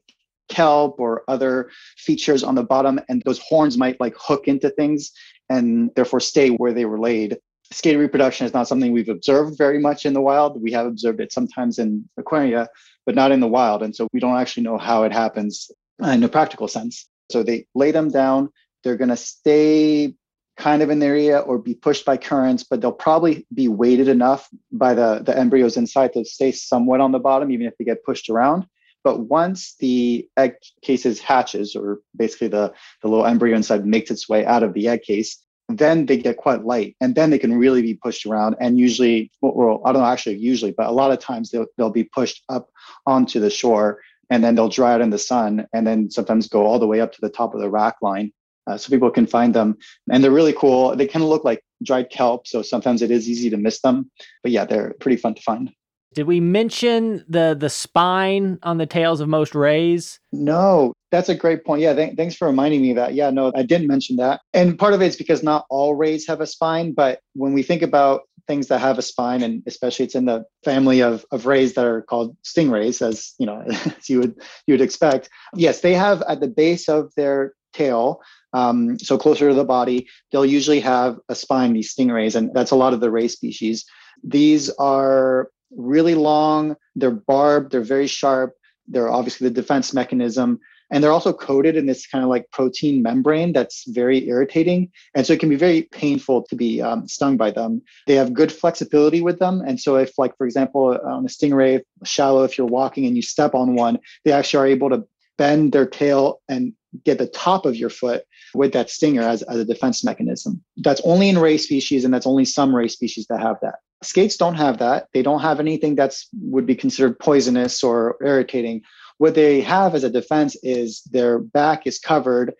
kelp 0.49 0.99
or 0.99 1.23
other 1.27 1.71
features 1.97 2.43
on 2.43 2.53
the 2.53 2.63
bottom, 2.63 2.99
and 3.09 3.21
those 3.25 3.39
horns 3.39 3.77
might 3.77 3.99
like 3.99 4.15
hook 4.19 4.47
into 4.47 4.69
things 4.69 5.11
and 5.49 5.89
therefore 5.95 6.19
stay 6.19 6.49
where 6.49 6.73
they 6.73 6.85
were 6.85 6.99
laid 6.99 7.37
skate 7.71 7.97
reproduction 7.97 8.45
is 8.45 8.53
not 8.53 8.67
something 8.67 8.91
we've 8.91 9.09
observed 9.09 9.57
very 9.57 9.79
much 9.79 10.05
in 10.05 10.13
the 10.13 10.21
wild. 10.21 10.61
We 10.61 10.71
have 10.71 10.85
observed 10.85 11.19
it 11.19 11.31
sometimes 11.31 11.79
in 11.79 12.07
aquaria, 12.17 12.69
but 13.05 13.15
not 13.15 13.31
in 13.31 13.39
the 13.39 13.47
wild. 13.47 13.83
And 13.83 13.95
so 13.95 14.07
we 14.13 14.19
don't 14.19 14.37
actually 14.37 14.63
know 14.63 14.77
how 14.77 15.03
it 15.03 15.11
happens 15.11 15.71
in 16.03 16.23
a 16.23 16.29
practical 16.29 16.67
sense. 16.67 17.07
So 17.31 17.43
they 17.43 17.67
lay 17.73 17.91
them 17.91 18.09
down, 18.09 18.49
they're 18.83 18.97
going 18.97 19.09
to 19.09 19.17
stay 19.17 20.13
kind 20.57 20.81
of 20.81 20.89
in 20.89 20.99
the 20.99 21.05
area 21.05 21.39
or 21.39 21.57
be 21.57 21.73
pushed 21.73 22.05
by 22.05 22.17
currents, 22.17 22.63
but 22.63 22.79
they'll 22.79 22.91
probably 22.91 23.45
be 23.53 23.67
weighted 23.67 24.07
enough 24.07 24.47
by 24.71 24.93
the, 24.93 25.21
the 25.25 25.37
embryos 25.37 25.75
inside 25.75 26.13
to 26.13 26.23
stay 26.23 26.51
somewhat 26.51 27.01
on 27.01 27.11
the 27.11 27.19
bottom, 27.19 27.51
even 27.51 27.65
if 27.65 27.77
they 27.77 27.83
get 27.83 28.05
pushed 28.05 28.29
around. 28.29 28.65
But 29.03 29.19
once 29.19 29.75
the 29.79 30.27
egg 30.37 30.55
cases 30.81 31.19
hatches, 31.19 31.75
or 31.75 31.99
basically 32.15 32.47
the, 32.47 32.73
the 33.01 33.07
little 33.07 33.25
embryo 33.25 33.55
inside 33.55 33.85
makes 33.85 34.09
its 34.09 34.29
way 34.29 34.45
out 34.45 34.63
of 34.63 34.73
the 34.73 34.87
egg 34.87 35.03
case, 35.03 35.44
then 35.69 36.05
they 36.05 36.17
get 36.17 36.37
quite 36.37 36.63
light 36.63 36.95
and 37.01 37.15
then 37.15 37.29
they 37.29 37.39
can 37.39 37.57
really 37.57 37.81
be 37.81 37.95
pushed 37.95 38.25
around 38.25 38.55
and 38.59 38.77
usually 38.77 39.31
well 39.41 39.81
i 39.85 39.91
don't 39.91 40.01
know 40.01 40.07
actually 40.07 40.37
usually 40.37 40.71
but 40.71 40.87
a 40.87 40.91
lot 40.91 41.11
of 41.11 41.19
times 41.19 41.49
they'll, 41.49 41.65
they'll 41.77 41.89
be 41.89 42.03
pushed 42.03 42.43
up 42.49 42.69
onto 43.05 43.39
the 43.39 43.49
shore 43.49 43.99
and 44.29 44.43
then 44.43 44.55
they'll 44.55 44.69
dry 44.69 44.93
out 44.93 45.01
in 45.01 45.09
the 45.09 45.17
sun 45.17 45.67
and 45.73 45.85
then 45.85 46.09
sometimes 46.09 46.47
go 46.47 46.65
all 46.65 46.79
the 46.79 46.87
way 46.87 47.01
up 47.01 47.11
to 47.11 47.21
the 47.21 47.29
top 47.29 47.53
of 47.53 47.61
the 47.61 47.69
wrack 47.69 47.95
line 48.01 48.31
uh, 48.67 48.77
so 48.77 48.89
people 48.89 49.11
can 49.11 49.27
find 49.27 49.53
them 49.53 49.77
and 50.11 50.23
they're 50.23 50.31
really 50.31 50.53
cool. 50.53 50.95
They 50.95 51.05
kind 51.05 51.21
of 51.21 51.29
look 51.29 51.45
like 51.45 51.63
dried 51.83 52.09
kelp 52.09 52.47
so 52.47 52.61
sometimes 52.61 53.01
it 53.01 53.11
is 53.11 53.29
easy 53.29 53.49
to 53.49 53.57
miss 53.57 53.81
them 53.81 54.09
but 54.43 54.51
yeah 54.51 54.65
they're 54.65 54.95
pretty 54.99 55.17
fun 55.17 55.35
to 55.35 55.41
find 55.41 55.71
did 56.15 56.25
we 56.25 56.39
mention 56.39 57.23
the 57.27 57.55
the 57.57 57.69
spine 57.69 58.57
on 58.63 58.77
the 58.77 58.85
tails 58.85 59.19
of 59.21 59.27
most 59.27 59.53
rays? 59.53 60.19
No, 60.31 60.93
that's 61.11 61.29
a 61.29 61.35
great 61.35 61.63
point. 61.63 61.81
Yeah, 61.81 61.93
th- 61.93 62.15
thanks 62.15 62.35
for 62.35 62.47
reminding 62.47 62.81
me 62.81 62.91
of 62.91 62.95
that. 62.95 63.13
Yeah, 63.13 63.29
no, 63.29 63.51
I 63.55 63.63
didn't 63.63 63.87
mention 63.87 64.15
that. 64.15 64.41
And 64.53 64.79
part 64.79 64.93
of 64.93 65.01
it's 65.01 65.17
because 65.17 65.43
not 65.43 65.65
all 65.69 65.93
rays 65.93 66.25
have 66.27 66.41
a 66.41 66.47
spine, 66.47 66.93
but 66.93 67.19
when 67.33 67.53
we 67.53 67.61
think 67.61 67.81
about 67.81 68.21
things 68.47 68.67
that 68.67 68.79
have 68.79 68.97
a 68.97 69.01
spine, 69.01 69.43
and 69.43 69.61
especially 69.67 70.05
it's 70.05 70.15
in 70.15 70.25
the 70.25 70.45
family 70.63 71.01
of, 71.01 71.25
of 71.31 71.45
rays 71.45 71.73
that 71.73 71.85
are 71.85 72.01
called 72.03 72.35
stingrays, 72.43 73.01
as 73.01 73.33
you 73.37 73.45
know, 73.45 73.63
as 73.67 74.09
you 74.09 74.19
would 74.19 74.35
you 74.65 74.73
would 74.73 74.81
expect. 74.81 75.29
Yes, 75.53 75.81
they 75.81 75.93
have 75.93 76.23
at 76.23 76.39
the 76.39 76.47
base 76.47 76.87
of 76.87 77.11
their 77.15 77.53
tail 77.73 78.21
um, 78.53 78.97
so 78.99 79.17
closer 79.17 79.49
to 79.49 79.53
the 79.53 79.65
body, 79.65 80.07
they'll 80.31 80.45
usually 80.45 80.79
have 80.79 81.17
a 81.27 81.35
spine, 81.35 81.73
these 81.73 81.93
stingrays, 81.93 82.35
and 82.35 82.51
that's 82.53 82.71
a 82.71 82.75
lot 82.75 82.93
of 82.93 83.01
the 83.01 83.11
ray 83.11 83.27
species. 83.27 83.85
These 84.23 84.69
are 84.79 85.49
really 85.71 86.15
long, 86.15 86.75
they're 86.95 87.11
barbed, 87.11 87.71
they're 87.71 87.81
very 87.81 88.07
sharp, 88.07 88.53
they're 88.87 89.09
obviously 89.09 89.47
the 89.47 89.53
defense 89.53 89.93
mechanism. 89.93 90.59
And 90.91 91.03
they're 91.03 91.11
also 91.11 91.33
coated 91.33 91.75
in 91.75 91.87
this 91.87 92.05
kind 92.05 92.23
of 92.23 92.29
like 92.29 92.51
protein 92.51 93.01
membrane 93.01 93.53
that's 93.53 93.85
very 93.87 94.27
irritating. 94.27 94.91
And 95.15 95.25
so 95.25 95.33
it 95.33 95.39
can 95.39 95.49
be 95.49 95.55
very 95.55 95.83
painful 95.83 96.43
to 96.43 96.55
be 96.55 96.79
um, 96.79 97.07
stung 97.07 97.37
by 97.37 97.49
them. 97.49 97.81
They 98.05 98.13
have 98.15 98.35
good 98.35 98.51
flexibility 98.51 99.21
with 99.21 99.39
them. 99.39 99.61
And 99.65 99.81
so, 99.81 99.95
if, 99.95 100.11
like, 100.19 100.37
for 100.37 100.45
example, 100.45 100.97
on 101.03 101.25
a 101.25 101.27
stingray, 101.27 101.81
shallow, 102.03 102.43
if 102.43 102.55
you're 102.57 102.67
walking 102.67 103.07
and 103.07 103.15
you 103.15 103.23
step 103.23 103.55
on 103.55 103.75
one, 103.75 103.97
they 104.23 104.31
actually 104.31 104.59
are 104.63 104.67
able 104.67 104.91
to 104.91 105.07
bend 105.39 105.73
their 105.73 105.87
tail 105.87 106.41
and 106.47 106.73
get 107.03 107.17
the 107.17 107.27
top 107.27 107.65
of 107.65 107.75
your 107.75 107.89
foot 107.89 108.23
with 108.53 108.71
that 108.73 108.89
stinger 108.89 109.21
as, 109.21 109.41
as 109.43 109.57
a 109.57 109.65
defense 109.65 110.03
mechanism. 110.03 110.63
That's 110.77 111.01
only 111.03 111.29
in 111.29 111.39
ray 111.39 111.57
species, 111.57 112.05
and 112.05 112.13
that's 112.13 112.27
only 112.27 112.45
some 112.45 112.75
ray 112.75 112.87
species 112.87 113.25
that 113.29 113.39
have 113.39 113.57
that. 113.63 113.75
Skates 114.05 114.37
don't 114.37 114.55
have 114.55 114.77
that. 114.79 115.07
They 115.13 115.21
don't 115.21 115.41
have 115.41 115.59
anything 115.59 115.95
that's 115.95 116.27
would 116.33 116.65
be 116.65 116.75
considered 116.75 117.19
poisonous 117.19 117.83
or 117.83 118.17
irritating. 118.21 118.81
What 119.17 119.35
they 119.35 119.61
have 119.61 119.95
as 119.95 120.03
a 120.03 120.09
defense 120.09 120.55
is 120.63 121.01
their 121.11 121.39
back 121.39 121.87
is 121.87 121.99
covered, 121.99 122.53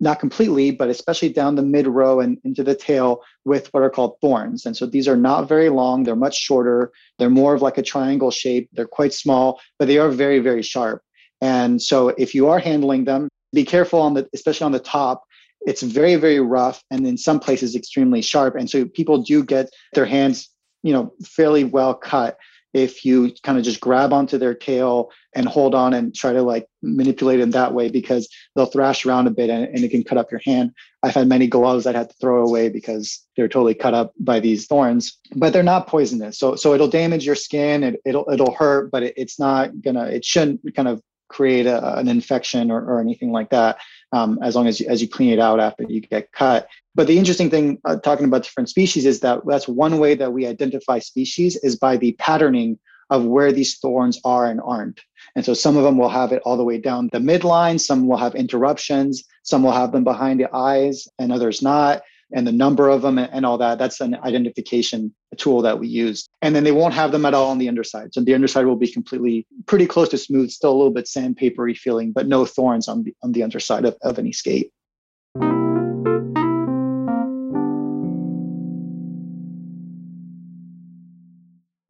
not 0.00 0.20
completely, 0.20 0.70
but 0.70 0.90
especially 0.90 1.30
down 1.30 1.54
the 1.54 1.62
mid 1.62 1.86
row 1.86 2.20
and 2.20 2.38
into 2.44 2.62
the 2.62 2.74
tail 2.74 3.22
with 3.44 3.72
what 3.72 3.82
are 3.82 3.90
called 3.90 4.16
thorns. 4.20 4.66
And 4.66 4.76
so 4.76 4.86
these 4.86 5.08
are 5.08 5.16
not 5.16 5.48
very 5.48 5.68
long. 5.68 6.04
They're 6.04 6.16
much 6.16 6.36
shorter. 6.36 6.92
They're 7.18 7.30
more 7.30 7.54
of 7.54 7.62
like 7.62 7.78
a 7.78 7.82
triangle 7.82 8.30
shape. 8.30 8.68
They're 8.72 8.86
quite 8.86 9.14
small, 9.14 9.60
but 9.78 9.88
they 9.88 9.98
are 9.98 10.10
very, 10.10 10.40
very 10.40 10.62
sharp. 10.62 11.02
And 11.40 11.80
so 11.80 12.08
if 12.08 12.34
you 12.34 12.48
are 12.48 12.58
handling 12.58 13.04
them, 13.04 13.28
be 13.52 13.64
careful 13.64 14.00
on 14.00 14.14
the, 14.14 14.28
especially 14.34 14.64
on 14.64 14.72
the 14.72 14.80
top, 14.80 15.24
it's 15.66 15.82
very 15.82 16.16
very 16.16 16.40
rough 16.40 16.82
and 16.90 17.06
in 17.06 17.16
some 17.16 17.40
places 17.40 17.74
extremely 17.74 18.20
sharp 18.20 18.54
and 18.54 18.68
so 18.68 18.84
people 18.84 19.22
do 19.22 19.42
get 19.42 19.70
their 19.94 20.04
hands 20.04 20.50
you 20.84 20.92
know 20.92 21.12
fairly 21.24 21.64
well 21.64 21.94
cut 21.94 22.38
if 22.74 23.04
you 23.04 23.32
kind 23.44 23.56
of 23.56 23.62
just 23.62 23.80
grab 23.80 24.12
onto 24.12 24.36
their 24.36 24.52
tail 24.52 25.10
and 25.32 25.46
hold 25.46 25.76
on 25.76 25.94
and 25.94 26.12
try 26.12 26.32
to 26.32 26.42
like 26.42 26.66
manipulate 26.82 27.38
them 27.38 27.52
that 27.52 27.72
way 27.72 27.88
because 27.88 28.28
they'll 28.54 28.66
thrash 28.66 29.06
around 29.06 29.28
a 29.28 29.30
bit 29.30 29.48
and, 29.48 29.64
and, 29.66 29.84
it 29.84 29.90
can 29.90 30.02
cut 30.02 30.18
up 30.18 30.32
your 30.32 30.40
hand. 30.44 30.72
I've 31.00 31.14
had 31.14 31.28
many 31.28 31.46
gloves 31.46 31.86
I 31.86 31.92
had 31.92 32.10
to 32.10 32.16
throw 32.20 32.44
away 32.44 32.68
because 32.68 33.24
they're 33.36 33.48
totally 33.48 33.74
cut 33.74 33.94
up 33.94 34.12
by 34.18 34.40
these 34.40 34.66
thorns, 34.66 35.16
but 35.36 35.52
they're 35.52 35.62
not 35.62 35.86
poisonous. 35.86 36.36
So 36.36 36.56
so 36.56 36.74
it'll 36.74 36.88
damage 36.88 37.24
your 37.24 37.36
skin. 37.36 37.84
It, 37.84 38.00
it'll 38.04 38.28
it'll 38.30 38.54
hurt, 38.54 38.90
but 38.90 39.04
it, 39.04 39.14
it's 39.16 39.38
not 39.38 39.80
gonna. 39.80 40.06
It 40.06 40.24
shouldn't 40.24 40.74
kind 40.74 40.88
of 40.88 41.00
create 41.28 41.66
a, 41.66 41.96
an 41.98 42.08
infection 42.08 42.70
or, 42.70 42.80
or 42.84 43.00
anything 43.00 43.32
like 43.32 43.50
that 43.50 43.78
um, 44.12 44.38
as 44.42 44.54
long 44.54 44.66
as 44.66 44.78
you, 44.80 44.86
as 44.88 45.02
you 45.02 45.08
clean 45.08 45.32
it 45.32 45.38
out 45.38 45.60
after 45.60 45.84
you 45.88 46.00
get 46.00 46.30
cut. 46.32 46.68
But 46.94 47.06
the 47.06 47.18
interesting 47.18 47.50
thing 47.50 47.78
uh, 47.84 47.96
talking 47.96 48.26
about 48.26 48.44
different 48.44 48.68
species 48.68 49.04
is 49.04 49.20
that 49.20 49.40
that's 49.46 49.66
one 49.66 49.98
way 49.98 50.14
that 50.14 50.32
we 50.32 50.46
identify 50.46 50.98
species 51.00 51.56
is 51.56 51.76
by 51.76 51.96
the 51.96 52.12
patterning 52.12 52.78
of 53.10 53.24
where 53.24 53.52
these 53.52 53.78
thorns 53.78 54.20
are 54.24 54.46
and 54.46 54.60
aren't. 54.64 55.00
And 55.36 55.44
so 55.44 55.54
some 55.54 55.76
of 55.76 55.84
them 55.84 55.98
will 55.98 56.08
have 56.08 56.32
it 56.32 56.42
all 56.44 56.56
the 56.56 56.64
way 56.64 56.78
down 56.78 57.10
the 57.12 57.18
midline, 57.18 57.78
some 57.80 58.06
will 58.06 58.16
have 58.16 58.34
interruptions, 58.34 59.24
some 59.42 59.62
will 59.62 59.72
have 59.72 59.92
them 59.92 60.04
behind 60.04 60.40
the 60.40 60.54
eyes, 60.54 61.06
and 61.18 61.32
others 61.32 61.60
not 61.60 62.02
and 62.32 62.46
the 62.46 62.52
number 62.52 62.88
of 62.88 63.02
them 63.02 63.18
and 63.18 63.46
all 63.46 63.58
that. 63.58 63.78
That's 63.78 64.00
an 64.00 64.16
identification 64.24 65.14
tool 65.36 65.62
that 65.62 65.78
we 65.78 65.88
use. 65.88 66.28
And 66.42 66.54
then 66.54 66.64
they 66.64 66.72
won't 66.72 66.94
have 66.94 67.12
them 67.12 67.24
at 67.24 67.34
all 67.34 67.50
on 67.50 67.58
the 67.58 67.68
underside. 67.68 68.12
So 68.12 68.22
the 68.22 68.34
underside 68.34 68.66
will 68.66 68.76
be 68.76 68.90
completely 68.90 69.46
pretty 69.66 69.86
close 69.86 70.08
to 70.10 70.18
smooth, 70.18 70.50
still 70.50 70.72
a 70.72 70.76
little 70.76 70.92
bit 70.92 71.06
sandpapery 71.06 71.76
feeling, 71.76 72.12
but 72.12 72.26
no 72.26 72.44
thorns 72.44 72.88
on 72.88 73.04
the 73.04 73.14
on 73.22 73.32
the 73.32 73.42
underside 73.42 73.84
of, 73.84 73.96
of 74.02 74.18
any 74.18 74.32
skate. 74.32 74.72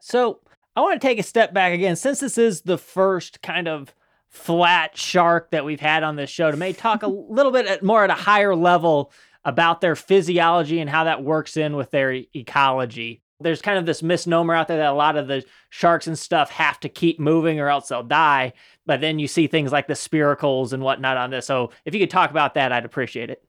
So 0.04 0.40
I 0.76 0.82
want 0.82 1.00
to 1.00 1.06
take 1.06 1.18
a 1.18 1.22
step 1.22 1.54
back 1.54 1.72
again, 1.72 1.96
since 1.96 2.20
this 2.20 2.36
is 2.36 2.60
the 2.60 2.76
first 2.76 3.40
kind 3.40 3.66
of 3.66 3.94
flat 4.28 4.98
shark 4.98 5.50
that 5.52 5.64
we've 5.64 5.80
had 5.80 6.02
on 6.02 6.16
this 6.16 6.28
show, 6.28 6.50
to 6.50 6.58
maybe 6.58 6.76
talk 6.76 7.02
a 7.02 7.06
little 7.08 7.50
bit 7.50 7.66
at, 7.66 7.82
more 7.82 8.04
at 8.04 8.10
a 8.10 8.14
higher 8.14 8.54
level 8.54 9.10
about 9.46 9.80
their 9.80 9.96
physiology 9.96 10.78
and 10.80 10.90
how 10.90 11.04
that 11.04 11.24
works 11.24 11.56
in 11.56 11.74
with 11.74 11.90
their 11.90 12.12
ecology. 12.12 13.22
There's 13.40 13.62
kind 13.62 13.78
of 13.78 13.86
this 13.86 14.02
misnomer 14.02 14.54
out 14.54 14.68
there 14.68 14.76
that 14.76 14.92
a 14.92 14.94
lot 14.94 15.16
of 15.16 15.26
the 15.26 15.42
sharks 15.70 16.06
and 16.06 16.18
stuff 16.18 16.50
have 16.50 16.78
to 16.80 16.90
keep 16.90 17.18
moving 17.18 17.58
or 17.58 17.70
else 17.70 17.88
they'll 17.88 18.02
die. 18.02 18.52
But 18.84 19.00
then 19.00 19.18
you 19.18 19.26
see 19.26 19.46
things 19.46 19.72
like 19.72 19.86
the 19.86 19.94
spiracles 19.94 20.74
and 20.74 20.82
whatnot 20.82 21.16
on 21.16 21.30
this. 21.30 21.46
So 21.46 21.70
if 21.86 21.94
you 21.94 22.00
could 22.00 22.10
talk 22.10 22.30
about 22.30 22.54
that, 22.54 22.72
I'd 22.72 22.84
appreciate 22.84 23.30
it. 23.30 23.42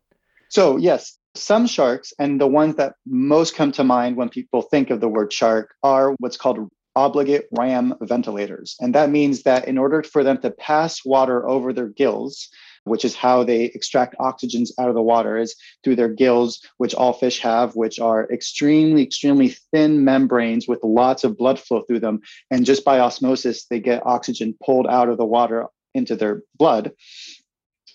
So, 0.48 0.78
yes, 0.78 1.18
some 1.38 1.68
sharks, 1.68 2.14
and 2.20 2.40
the 2.40 2.48
ones 2.48 2.76
that 2.76 2.96
most 3.06 3.56
come 3.56 3.72
to 3.74 3.84
mind 3.84 4.16
when 4.16 4.30
people 4.30 4.62
think 4.62 4.90
of 4.90 5.00
the 5.00 5.10
word 5.10 5.32
shark, 5.32 5.74
are 5.84 6.16
what's 6.20 6.38
called 6.38 6.70
obligate 6.96 7.48
ram 7.52 7.94
ventilators. 8.02 8.76
And 8.80 8.96
that 8.96 9.10
means 9.10 9.44
that 9.44 9.68
in 9.68 9.78
order 9.78 10.02
for 10.02 10.24
them 10.24 10.42
to 10.42 10.52
pass 10.52 11.04
water 11.04 11.48
over 11.48 11.74
their 11.74 11.90
gills, 11.90 12.48
which 12.86 13.04
is 13.04 13.16
how 13.16 13.44
they 13.44 13.66
extract 13.66 14.16
oxygens 14.20 14.70
out 14.80 14.90
of 14.90 14.96
the 14.96 15.02
water 15.02 15.38
is 15.38 15.56
through 15.84 15.96
their 15.96 16.10
gills, 16.10 16.62
which 16.78 16.94
all 16.94 17.14
fish 17.14 17.40
have, 17.40 17.76
which 17.76 18.00
are 18.00 18.32
extremely, 18.32 19.04
extremely 19.04 19.56
thin 19.74 20.04
membranes 20.04 20.68
with 20.68 20.80
lots 20.84 21.24
of 21.24 21.38
blood 21.38 21.60
flow 21.60 21.82
through 21.82 22.00
them. 22.00 22.22
And 22.52 22.66
just 22.66 22.86
by 22.86 23.00
osmosis, 23.00 23.66
they 23.66 23.80
get 23.80 24.06
oxygen 24.06 24.56
pulled 24.64 24.88
out 24.88 25.10
of 25.10 25.18
the 25.18 25.26
water 25.26 25.66
into 25.94 26.16
their 26.16 26.44
blood. 26.58 26.92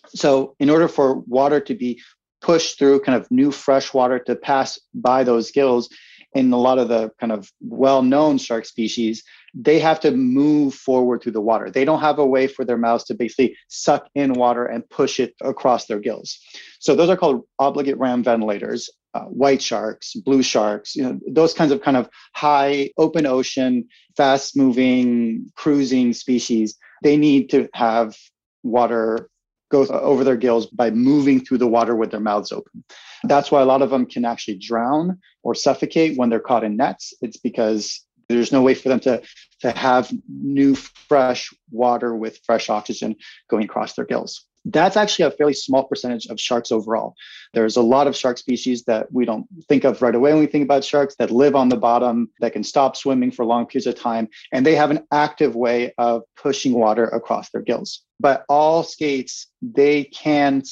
So, 0.09 0.57
in 0.59 0.71
order 0.71 0.89
for 0.89 1.21
water 1.21 1.61
to 1.61 1.75
be 1.75 2.01
pushed 2.41 2.79
through 2.79 3.01
kind 3.01 3.21
of 3.21 3.31
new 3.31 3.51
fresh 3.51 3.93
water 3.93 4.19
to 4.19 4.37
pass 4.37 4.79
by 4.95 5.25
those 5.25 5.51
gills, 5.51 5.89
in 6.33 6.53
a 6.53 6.57
lot 6.57 6.79
of 6.79 6.89
the 6.89 7.11
kind 7.19 7.33
of 7.33 7.51
well-known 7.61 8.39
shark 8.39 8.65
species, 8.65 9.25
they 9.53 9.81
have 9.81 9.99
to 10.01 10.13
move 10.13 10.75
forward 10.75 11.23
through 11.23 11.33
the 11.33 11.41
water. 11.41 11.71
They 11.71 11.85
don't 11.85 12.01
have 12.01 12.19
a 12.19 12.27
way 12.27 12.47
for 12.47 12.65
their 12.65 12.77
mouths 12.77 13.05
to 13.05 13.15
basically 13.15 13.57
suck 13.69 14.07
in 14.15 14.35
water 14.35 14.65
and 14.65 14.89
push 14.89 15.19
it 15.19 15.35
across 15.41 15.87
their 15.87 15.99
gills. 15.99 16.39
So 16.79 16.95
those 16.95 17.09
are 17.09 17.17
called 17.17 17.43
obligate 17.59 17.99
ram 17.99 18.23
ventilators. 18.23 18.91
Uh, 19.13 19.25
white 19.25 19.61
sharks, 19.61 20.15
blue 20.15 20.41
sharks, 20.41 20.95
you 20.95 21.03
know, 21.03 21.19
those 21.27 21.53
kinds 21.53 21.73
of 21.73 21.83
kind 21.83 21.97
of 21.97 22.09
high 22.33 22.89
open 22.97 23.27
ocean, 23.27 23.89
fast 24.17 24.57
moving, 24.57 25.51
cruising 25.57 26.13
species, 26.13 26.79
they 27.03 27.17
need 27.17 27.51
to 27.51 27.69
have 27.75 28.15
water 28.63 29.29
go 29.71 29.83
uh, 29.83 30.01
over 30.01 30.25
their 30.25 30.37
gills 30.37 30.67
by 30.67 30.91
moving 30.91 31.41
through 31.45 31.59
the 31.59 31.67
water 31.67 31.97
with 31.97 32.11
their 32.11 32.21
mouths 32.21 32.53
open. 32.53 32.85
That's 33.25 33.51
why 33.51 33.63
a 33.63 33.67
lot 33.67 33.83
of 33.83 33.91
them 33.91 34.07
can 34.07 34.25
actually 34.25 34.59
drown 34.59 35.19
or 35.43 35.55
suffocate 35.55 36.19
when 36.19 36.29
they're 36.29 36.41
caught 36.41 36.65
in 36.65 36.77
nets. 36.77 37.15
It's 37.23 37.37
because 37.37 38.05
there's 38.29 38.53
no 38.53 38.63
way 38.63 38.75
for 38.75 38.89
them 38.89 39.01
to, 39.01 39.23
to 39.61 39.71
have 39.73 40.13
new, 40.29 40.75
fresh 40.75 41.53
water 41.71 42.15
with 42.15 42.39
fresh 42.45 42.69
oxygen 42.69 43.17
going 43.49 43.65
across 43.65 43.95
their 43.95 44.05
gills. 44.05 44.47
That's 44.65 44.97
actually 44.97 45.25
a 45.25 45.31
fairly 45.31 45.55
small 45.55 45.85
percentage 45.85 46.27
of 46.27 46.39
sharks 46.39 46.71
overall. 46.71 47.15
There's 47.55 47.77
a 47.77 47.83
lot 47.83 48.07
of 48.07 48.17
shark 48.17 48.39
species 48.39 48.85
that 48.85 49.11
we 49.13 49.25
don't 49.25 49.47
think 49.69 49.85
of 49.85 50.03
right 50.03 50.15
away 50.15 50.33
when 50.33 50.41
we 50.41 50.47
think 50.47 50.65
about 50.65 50.85
sharks 50.85 51.17
that 51.17 51.31
live 51.31 51.57
on 51.57 51.69
the 51.69 51.77
bottom, 51.77 52.31
that 52.41 52.53
can 52.53 52.63
stop 52.63 52.97
swimming 52.97 53.31
for 53.31 53.45
long 53.45 53.67
periods 53.67 53.87
of 53.87 53.95
time, 53.95 54.29
and 54.53 54.67
they 54.67 54.75
have 54.75 54.91
an 54.91 55.07
active 55.13 55.57
way 55.57 55.93
of 55.99 56.23
pushing 56.37 56.73
water 56.73 57.05
across 57.05 57.51
their 57.51 57.63
gills. 57.63 58.03
But 58.21 58.45
all 58.49 58.83
skates, 58.83 59.47
they 59.63 60.05
can 60.05 60.63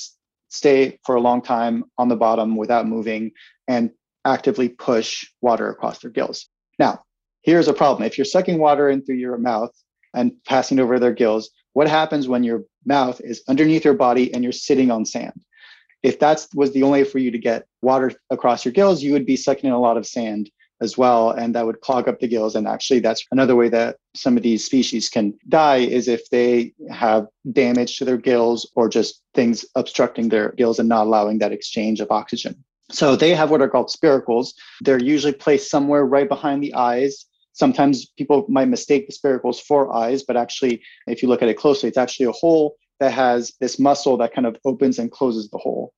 stay 0.51 0.99
for 1.05 1.15
a 1.15 1.21
long 1.21 1.43
time 1.43 1.85
on 1.97 2.09
the 2.09 2.17
bottom 2.17 2.57
without 2.57 2.87
moving 2.87 3.33
and 3.67 3.91
actively 4.25 4.69
push 4.69 5.27
water 5.41 5.71
across 5.71 6.01
their 6.01 6.11
gills. 6.11 6.49
Now, 6.79 7.03
Here's 7.49 7.69
a 7.69 7.73
problem. 7.73 8.03
If 8.03 8.19
you're 8.19 8.25
sucking 8.25 8.59
water 8.59 8.91
in 8.91 9.03
through 9.03 9.17
your 9.17 9.39
mouth 9.39 9.71
and 10.15 10.33
passing 10.45 10.81
over 10.81 10.99
their 10.99 11.13
gills, 11.13 11.49
what 11.73 11.89
happens 11.89 12.29
when 12.29 12.45
your 12.45 12.65
mouth 12.85 13.21
is 13.23 13.43
underneath 13.49 13.85
your 13.85 13.95
body 13.95 14.33
and 14.33 14.43
you're 14.43 14.53
sitting 14.53 14.91
on 14.91 15.05
sand? 15.05 15.41
If 16.03 16.21
that 16.21 16.47
was 16.55 16.73
the 16.73 16.83
only 16.83 17.03
way 17.03 17.09
for 17.09 17.19
you 17.19 17.31
to 17.31 17.39
get 17.39 17.67
water 17.83 18.13
across 18.31 18.65
your 18.65 18.73
gills, 18.73 19.03
you 19.03 19.13
would 19.13 19.27
be 19.27 19.37
sucking 19.37 19.69
in 19.69 19.75
a 19.75 19.81
lot 19.81 19.97
of 19.97 20.07
sand 20.07 20.51
as 20.81 20.97
well, 20.97 21.31
and 21.31 21.55
that 21.55 21.67
would 21.67 21.81
clog 21.81 22.09
up 22.09 22.21
the 22.21 22.29
gills. 22.29 22.55
And 22.55 22.69
actually, 22.69 23.01
that's 23.01 23.25
another 23.33 23.57
way 23.57 23.69
that 23.69 23.97
some 24.15 24.37
of 24.37 24.43
these 24.43 24.65
species 24.65 25.09
can 25.09 25.35
die 25.49 25.79
is 25.79 26.07
if 26.07 26.29
they 26.31 26.73
have 26.91 27.27
damage 27.53 27.99
to 27.99 28.05
their 28.05 28.17
gills 28.17 28.71
or 28.77 28.89
just 28.89 29.23
things 29.35 29.65
obstructing 29.75 30.29
their 30.29 30.53
gills 30.53 30.79
and 30.79 30.89
not 30.89 31.07
allowing 31.07 31.39
that 31.39 31.53
exchange 31.53 32.01
of 32.01 32.11
oxygen. 32.11 32.65
So 32.91 33.17
they 33.17 33.35
have 33.35 33.51
what 33.51 33.61
are 33.61 33.69
called 33.69 33.89
spiracles. 33.89 34.55
They're 34.81 35.03
usually 35.03 35.35
placed 35.35 35.71
somewhere 35.71 36.07
right 36.07 36.29
behind 36.29 36.63
the 36.63 36.75
eyes. 36.75 37.27
Sometimes 37.59 38.07
people 38.17 38.47
might 38.49 38.69
mistake 38.69 39.09
the 39.09 39.13
spiracles 39.13 39.61
for 39.61 39.93
eyes, 39.93 40.23
but 40.23 40.37
actually, 40.37 40.81
if 41.09 41.23
you 41.23 41.29
look 41.29 41.43
at 41.43 41.49
it 41.49 41.55
closely, 41.55 41.89
it's 41.89 41.99
actually 41.99 42.27
a 42.27 42.33
hole 42.33 42.77
that 43.01 43.13
has 43.13 43.53
this 43.61 43.81
muscle 43.81 44.17
that 44.19 44.33
kind 44.33 44.47
of 44.47 44.57
opens 44.65 44.99
and 44.99 45.11
closes 45.11 45.51
the 45.51 45.59
hole. 45.59 45.93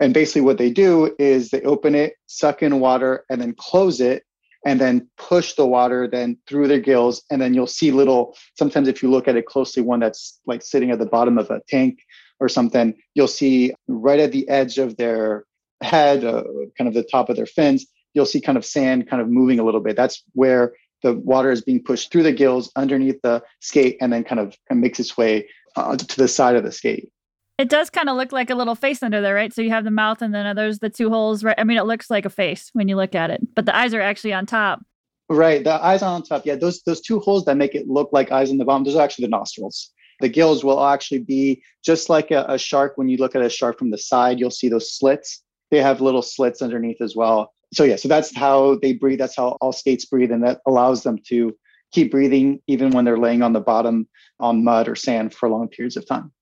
And 0.00 0.12
basically, 0.12 0.42
what 0.42 0.58
they 0.58 0.70
do 0.70 1.14
is 1.20 1.50
they 1.50 1.62
open 1.62 1.94
it, 1.94 2.14
suck 2.26 2.64
in 2.64 2.80
water, 2.80 3.24
and 3.30 3.40
then 3.40 3.54
close 3.56 4.00
it, 4.00 4.24
and 4.66 4.80
then 4.80 5.08
push 5.16 5.52
the 5.52 5.66
water 5.66 6.08
then 6.08 6.36
through 6.48 6.66
their 6.66 6.80
gills. 6.80 7.22
And 7.30 7.40
then 7.40 7.54
you'll 7.54 7.68
see 7.68 7.92
little, 7.92 8.36
sometimes 8.58 8.88
if 8.88 9.00
you 9.00 9.10
look 9.10 9.28
at 9.28 9.36
it 9.36 9.46
closely, 9.46 9.82
one 9.82 10.00
that's 10.00 10.40
like 10.46 10.62
sitting 10.62 10.90
at 10.90 10.98
the 10.98 11.06
bottom 11.06 11.38
of 11.38 11.48
a 11.50 11.60
tank 11.68 12.00
or 12.40 12.48
something, 12.48 12.94
you'll 13.14 13.28
see 13.28 13.72
right 13.86 14.18
at 14.18 14.32
the 14.32 14.48
edge 14.48 14.78
of 14.78 14.96
their 14.96 15.44
head, 15.80 16.24
uh, 16.24 16.42
kind 16.76 16.88
of 16.88 16.94
the 16.94 17.04
top 17.04 17.28
of 17.28 17.36
their 17.36 17.46
fins, 17.46 17.86
you'll 18.14 18.26
see 18.26 18.40
kind 18.40 18.58
of 18.58 18.64
sand 18.64 19.08
kind 19.08 19.20
of 19.20 19.28
moving 19.28 19.58
a 19.60 19.64
little 19.64 19.80
bit. 19.80 19.96
That's 19.96 20.22
where 20.32 20.72
the 21.04 21.12
water 21.12 21.52
is 21.52 21.62
being 21.62 21.80
pushed 21.80 22.10
through 22.10 22.24
the 22.24 22.32
gills 22.32 22.72
underneath 22.74 23.20
the 23.22 23.42
skate 23.60 23.96
and 24.00 24.12
then 24.12 24.24
kind 24.24 24.40
of, 24.40 24.48
kind 24.68 24.78
of 24.78 24.78
makes 24.78 24.98
its 24.98 25.16
way 25.16 25.46
uh, 25.76 25.96
to 25.96 26.16
the 26.16 26.26
side 26.26 26.56
of 26.56 26.64
the 26.64 26.72
skate. 26.72 27.12
It 27.58 27.68
does 27.68 27.90
kind 27.90 28.08
of 28.08 28.16
look 28.16 28.32
like 28.32 28.50
a 28.50 28.56
little 28.56 28.74
face 28.74 29.02
under 29.02 29.20
there, 29.20 29.34
right? 29.34 29.52
So 29.52 29.62
you 29.62 29.70
have 29.70 29.84
the 29.84 29.92
mouth 29.92 30.22
and 30.22 30.34
then 30.34 30.56
there's 30.56 30.80
the 30.80 30.90
two 30.90 31.10
holes, 31.10 31.44
right? 31.44 31.54
I 31.56 31.62
mean, 31.62 31.78
it 31.78 31.84
looks 31.84 32.10
like 32.10 32.24
a 32.24 32.30
face 32.30 32.70
when 32.72 32.88
you 32.88 32.96
look 32.96 33.14
at 33.14 33.30
it, 33.30 33.40
but 33.54 33.66
the 33.66 33.76
eyes 33.76 33.94
are 33.94 34.00
actually 34.00 34.32
on 34.32 34.46
top. 34.46 34.80
Right, 35.28 35.62
the 35.62 35.72
eyes 35.72 36.02
on 36.02 36.22
top. 36.22 36.44
Yeah, 36.44 36.56
those 36.56 36.82
those 36.82 37.00
two 37.00 37.18
holes 37.18 37.46
that 37.46 37.56
make 37.56 37.74
it 37.74 37.88
look 37.88 38.10
like 38.12 38.30
eyes 38.30 38.50
on 38.50 38.58
the 38.58 38.64
bottom. 38.64 38.84
Those 38.84 38.96
are 38.96 39.02
actually 39.02 39.24
the 39.24 39.30
nostrils. 39.30 39.90
The 40.20 40.28
gills 40.28 40.64
will 40.64 40.84
actually 40.84 41.20
be 41.20 41.62
just 41.82 42.10
like 42.10 42.30
a, 42.30 42.44
a 42.46 42.58
shark. 42.58 42.92
When 42.96 43.08
you 43.08 43.16
look 43.16 43.34
at 43.34 43.40
a 43.40 43.48
shark 43.48 43.78
from 43.78 43.90
the 43.90 43.96
side, 43.96 44.38
you'll 44.38 44.50
see 44.50 44.68
those 44.68 44.92
slits 44.92 45.42
they 45.70 45.82
have 45.82 46.00
little 46.00 46.22
slits 46.22 46.62
underneath 46.62 47.00
as 47.00 47.16
well. 47.16 47.52
So 47.74 47.84
yeah, 47.84 47.96
so 47.96 48.08
that's 48.08 48.34
how 48.34 48.76
they 48.76 48.92
breathe. 48.92 49.18
That's 49.18 49.36
how 49.36 49.58
all 49.60 49.72
skates 49.72 50.04
breathe, 50.04 50.30
and 50.30 50.42
that 50.44 50.60
allows 50.66 51.02
them 51.02 51.18
to 51.28 51.56
keep 51.92 52.10
breathing 52.10 52.60
even 52.66 52.90
when 52.90 53.04
they're 53.04 53.18
laying 53.18 53.42
on 53.42 53.52
the 53.52 53.60
bottom 53.60 54.08
on 54.40 54.64
mud 54.64 54.88
or 54.88 54.96
sand 54.96 55.34
for 55.34 55.48
long 55.48 55.68
periods 55.68 55.96
of 55.96 56.06
time. 56.06 56.32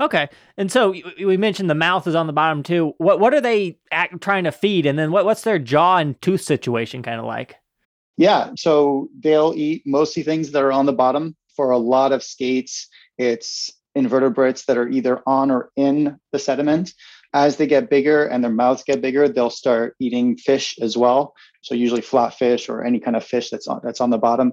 Okay, 0.00 0.28
and 0.56 0.72
so 0.72 0.94
we 1.22 1.36
mentioned 1.36 1.68
the 1.68 1.74
mouth 1.74 2.06
is 2.06 2.14
on 2.14 2.26
the 2.26 2.32
bottom 2.32 2.62
too. 2.62 2.94
What 2.98 3.20
what 3.20 3.34
are 3.34 3.40
they 3.40 3.78
act, 3.90 4.20
trying 4.20 4.44
to 4.44 4.52
feed, 4.52 4.86
and 4.86 4.98
then 4.98 5.12
what 5.12 5.24
what's 5.24 5.42
their 5.42 5.58
jaw 5.58 5.98
and 5.98 6.20
tooth 6.22 6.40
situation 6.40 7.02
kind 7.02 7.20
of 7.20 7.26
like? 7.26 7.56
Yeah, 8.16 8.52
so 8.56 9.08
they'll 9.20 9.54
eat 9.56 9.82
mostly 9.86 10.22
things 10.22 10.52
that 10.52 10.62
are 10.62 10.72
on 10.72 10.86
the 10.86 10.92
bottom. 10.92 11.36
For 11.56 11.70
a 11.70 11.78
lot 11.78 12.12
of 12.12 12.22
skates, 12.22 12.88
it's 13.18 13.70
invertebrates 13.94 14.64
that 14.64 14.78
are 14.78 14.88
either 14.88 15.22
on 15.26 15.50
or 15.50 15.70
in 15.76 16.18
the 16.32 16.38
sediment. 16.38 16.94
As 17.34 17.56
they 17.56 17.66
get 17.66 17.90
bigger 17.90 18.26
and 18.26 18.42
their 18.42 18.50
mouths 18.50 18.84
get 18.84 19.00
bigger, 19.00 19.28
they'll 19.28 19.50
start 19.50 19.96
eating 19.98 20.36
fish 20.36 20.76
as 20.80 20.96
well. 20.96 21.34
So 21.62 21.74
usually 21.74 22.00
flat 22.00 22.34
fish 22.34 22.68
or 22.68 22.84
any 22.84 23.00
kind 23.00 23.16
of 23.16 23.24
fish 23.24 23.50
that's 23.50 23.68
on 23.68 23.80
that's 23.82 24.00
on 24.00 24.10
the 24.10 24.18
bottom. 24.18 24.52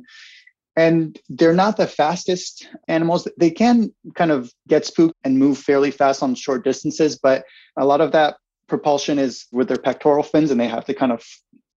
And 0.76 1.20
they're 1.28 1.54
not 1.54 1.76
the 1.76 1.88
fastest 1.88 2.68
animals. 2.88 3.28
They 3.38 3.52
can 3.52 3.94
kind 4.16 4.32
of 4.32 4.52
get 4.68 4.86
spooked 4.86 5.16
and 5.24 5.38
move 5.38 5.58
fairly 5.58 5.92
fast 5.92 6.24
on 6.24 6.36
short 6.36 6.64
distances, 6.64 7.20
but 7.22 7.44
a 7.76 7.86
lot 7.86 8.02
of 8.02 8.14
that 8.14 8.38
propulsion 8.68 9.20
is 9.20 9.48
with 9.52 9.68
their 9.68 9.78
pectoral 9.78 10.24
fins 10.24 10.52
and 10.52 10.60
they 10.60 10.68
have 10.68 10.86
to 10.86 10.94
kind 10.94 11.12
of 11.12 11.24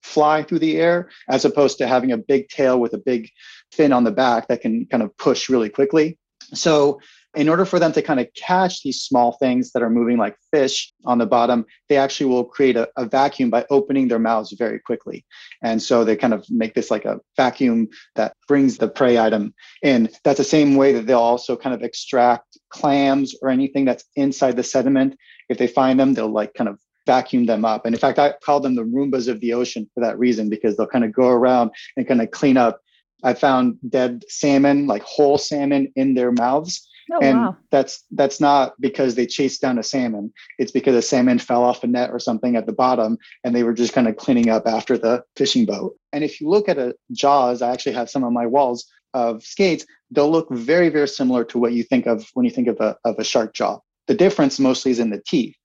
fly 0.03 0.43
through 0.43 0.59
the 0.59 0.77
air 0.77 1.09
as 1.29 1.45
opposed 1.45 1.77
to 1.77 1.87
having 1.87 2.11
a 2.11 2.17
big 2.17 2.49
tail 2.49 2.79
with 2.79 2.93
a 2.93 2.97
big 2.97 3.29
fin 3.71 3.93
on 3.93 4.03
the 4.03 4.11
back 4.11 4.47
that 4.47 4.61
can 4.61 4.85
kind 4.85 5.01
of 5.01 5.15
push 5.17 5.49
really 5.49 5.69
quickly. 5.69 6.17
So 6.53 6.99
in 7.35 7.47
order 7.47 7.65
for 7.65 7.79
them 7.79 7.93
to 7.93 8.01
kind 8.01 8.19
of 8.19 8.27
catch 8.35 8.83
these 8.83 9.01
small 9.01 9.33
things 9.33 9.71
that 9.71 9.81
are 9.81 9.89
moving 9.89 10.17
like 10.17 10.35
fish 10.51 10.93
on 11.05 11.17
the 11.17 11.25
bottom, 11.25 11.65
they 11.87 11.97
actually 11.97 12.25
will 12.25 12.43
create 12.43 12.75
a, 12.75 12.89
a, 12.97 13.05
vacuum 13.05 13.49
by 13.49 13.65
opening 13.69 14.07
their 14.07 14.19
mouths 14.19 14.53
very 14.57 14.79
quickly. 14.79 15.25
And 15.63 15.81
so 15.81 16.03
they 16.03 16.15
kind 16.15 16.33
of 16.33 16.45
make 16.49 16.73
this 16.73 16.91
like 16.91 17.05
a 17.05 17.19
vacuum 17.37 17.87
that 18.15 18.35
brings 18.47 18.77
the 18.77 18.89
prey 18.89 19.17
item 19.17 19.53
in. 19.81 20.09
That's 20.23 20.39
the 20.39 20.43
same 20.43 20.75
way 20.75 20.91
that 20.93 21.07
they'll 21.07 21.19
also 21.19 21.55
kind 21.55 21.73
of 21.73 21.83
extract 21.83 22.57
clams 22.69 23.33
or 23.41 23.49
anything 23.49 23.85
that's 23.85 24.03
inside 24.15 24.57
the 24.57 24.63
sediment. 24.63 25.15
If 25.49 25.57
they 25.57 25.67
find 25.67 25.99
them, 25.99 26.13
they'll 26.13 26.31
like 26.31 26.53
kind 26.53 26.69
of 26.69 26.79
vacuum 27.05 27.45
them 27.45 27.65
up. 27.65 27.85
And 27.85 27.95
in 27.95 27.99
fact, 27.99 28.19
I 28.19 28.33
call 28.43 28.59
them 28.59 28.75
the 28.75 28.83
Roombas 28.83 29.27
of 29.27 29.39
the 29.39 29.53
ocean 29.53 29.89
for 29.93 30.01
that 30.01 30.19
reason, 30.19 30.49
because 30.49 30.75
they'll 30.75 30.87
kind 30.87 31.05
of 31.05 31.13
go 31.13 31.29
around 31.29 31.71
and 31.97 32.07
kind 32.07 32.21
of 32.21 32.31
clean 32.31 32.57
up. 32.57 32.81
I 33.23 33.33
found 33.33 33.77
dead 33.87 34.23
salmon, 34.29 34.87
like 34.87 35.03
whole 35.03 35.37
salmon 35.37 35.91
in 35.95 36.15
their 36.15 36.31
mouths. 36.31 36.87
Oh, 37.13 37.19
and 37.19 37.37
wow. 37.39 37.57
that's 37.71 38.03
that's 38.11 38.39
not 38.39 38.79
because 38.79 39.15
they 39.15 39.25
chased 39.25 39.61
down 39.61 39.77
a 39.77 39.83
salmon. 39.83 40.31
It's 40.57 40.71
because 40.71 40.95
a 40.95 41.01
salmon 41.01 41.39
fell 41.39 41.63
off 41.63 41.83
a 41.83 41.87
net 41.87 42.09
or 42.11 42.19
something 42.19 42.55
at 42.55 42.65
the 42.65 42.73
bottom 42.73 43.17
and 43.43 43.53
they 43.53 43.63
were 43.63 43.73
just 43.73 43.93
kind 43.93 44.07
of 44.07 44.15
cleaning 44.15 44.49
up 44.49 44.65
after 44.65 44.97
the 44.97 45.23
fishing 45.35 45.65
boat. 45.65 45.95
And 46.13 46.23
if 46.23 46.39
you 46.39 46.49
look 46.49 46.69
at 46.69 46.77
a 46.77 46.95
jaws, 47.11 47.61
I 47.61 47.71
actually 47.71 47.93
have 47.93 48.09
some 48.09 48.23
on 48.23 48.33
my 48.33 48.45
walls 48.45 48.85
of 49.13 49.43
skates, 49.43 49.85
they'll 50.09 50.31
look 50.31 50.49
very, 50.51 50.89
very 50.89 51.07
similar 51.07 51.43
to 51.45 51.57
what 51.57 51.73
you 51.73 51.83
think 51.83 52.05
of 52.05 52.29
when 52.33 52.45
you 52.45 52.51
think 52.51 52.67
of 52.67 52.79
a, 52.79 52.95
of 53.03 53.19
a 53.19 53.23
shark 53.23 53.53
jaw. 53.53 53.79
The 54.07 54.13
difference 54.13 54.59
mostly 54.59 54.91
is 54.91 54.99
in 54.99 55.09
the 55.09 55.21
teeth. 55.27 55.55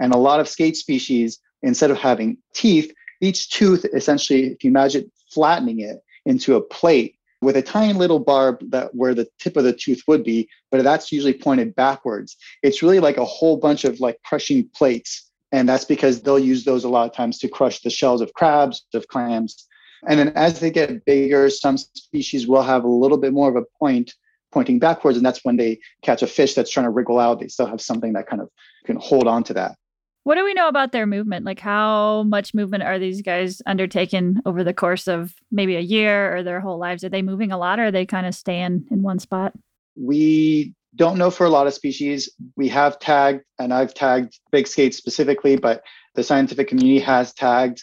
And 0.00 0.12
a 0.12 0.18
lot 0.18 0.40
of 0.40 0.48
skate 0.48 0.76
species, 0.76 1.38
instead 1.62 1.90
of 1.90 1.98
having 1.98 2.36
teeth, 2.54 2.92
each 3.22 3.50
tooth 3.50 3.86
essentially, 3.94 4.46
if 4.46 4.64
you 4.64 4.70
imagine 4.70 5.10
flattening 5.32 5.80
it 5.80 5.98
into 6.26 6.56
a 6.56 6.62
plate 6.62 7.16
with 7.40 7.56
a 7.56 7.62
tiny 7.62 7.92
little 7.92 8.18
barb 8.18 8.58
that 8.70 8.94
where 8.94 9.14
the 9.14 9.28
tip 9.38 9.56
of 9.56 9.64
the 9.64 9.72
tooth 9.72 10.02
would 10.06 10.22
be, 10.22 10.48
but 10.70 10.82
that's 10.84 11.10
usually 11.10 11.32
pointed 11.34 11.74
backwards. 11.74 12.36
It's 12.62 12.82
really 12.82 13.00
like 13.00 13.16
a 13.16 13.24
whole 13.24 13.56
bunch 13.56 13.84
of 13.84 14.00
like 14.00 14.18
crushing 14.24 14.68
plates. 14.74 15.30
And 15.52 15.68
that's 15.68 15.84
because 15.84 16.20
they'll 16.20 16.38
use 16.38 16.64
those 16.64 16.84
a 16.84 16.88
lot 16.88 17.08
of 17.08 17.16
times 17.16 17.38
to 17.38 17.48
crush 17.48 17.80
the 17.80 17.90
shells 17.90 18.20
of 18.20 18.32
crabs, 18.34 18.84
of 18.94 19.08
clams. 19.08 19.66
And 20.06 20.18
then 20.18 20.28
as 20.36 20.60
they 20.60 20.70
get 20.70 21.04
bigger, 21.04 21.50
some 21.50 21.76
species 21.76 22.46
will 22.46 22.62
have 22.62 22.84
a 22.84 22.88
little 22.88 23.18
bit 23.18 23.32
more 23.32 23.48
of 23.48 23.56
a 23.56 23.64
point 23.78 24.14
pointing 24.52 24.78
backwards. 24.78 25.16
And 25.16 25.24
that's 25.24 25.44
when 25.44 25.56
they 25.56 25.80
catch 26.02 26.22
a 26.22 26.26
fish 26.26 26.54
that's 26.54 26.70
trying 26.70 26.84
to 26.84 26.90
wriggle 26.90 27.18
out. 27.18 27.40
They 27.40 27.48
still 27.48 27.66
have 27.66 27.80
something 27.80 28.12
that 28.12 28.26
kind 28.26 28.42
of 28.42 28.50
can 28.84 28.96
hold 28.96 29.26
on 29.26 29.44
to 29.44 29.54
that. 29.54 29.76
What 30.24 30.34
do 30.34 30.44
we 30.44 30.54
know 30.54 30.68
about 30.68 30.92
their 30.92 31.06
movement? 31.06 31.46
Like, 31.46 31.60
how 31.60 32.24
much 32.24 32.52
movement 32.52 32.82
are 32.82 32.98
these 32.98 33.22
guys 33.22 33.62
undertaking 33.66 34.36
over 34.44 34.62
the 34.62 34.74
course 34.74 35.08
of 35.08 35.34
maybe 35.50 35.76
a 35.76 35.80
year 35.80 36.36
or 36.36 36.42
their 36.42 36.60
whole 36.60 36.78
lives? 36.78 37.02
Are 37.04 37.08
they 37.08 37.22
moving 37.22 37.52
a 37.52 37.58
lot 37.58 37.80
or 37.80 37.86
are 37.86 37.90
they 37.90 38.04
kind 38.04 38.26
of 38.26 38.34
staying 38.34 38.86
in 38.90 39.02
one 39.02 39.18
spot? 39.18 39.54
We 39.96 40.74
don't 40.94 41.18
know 41.18 41.30
for 41.30 41.46
a 41.46 41.50
lot 41.50 41.66
of 41.66 41.74
species. 41.74 42.28
We 42.56 42.68
have 42.68 42.98
tagged, 42.98 43.44
and 43.58 43.72
I've 43.72 43.94
tagged 43.94 44.38
big 44.50 44.66
skates 44.66 44.96
specifically, 44.96 45.56
but 45.56 45.82
the 46.14 46.22
scientific 46.22 46.68
community 46.68 47.00
has 47.00 47.32
tagged, 47.32 47.82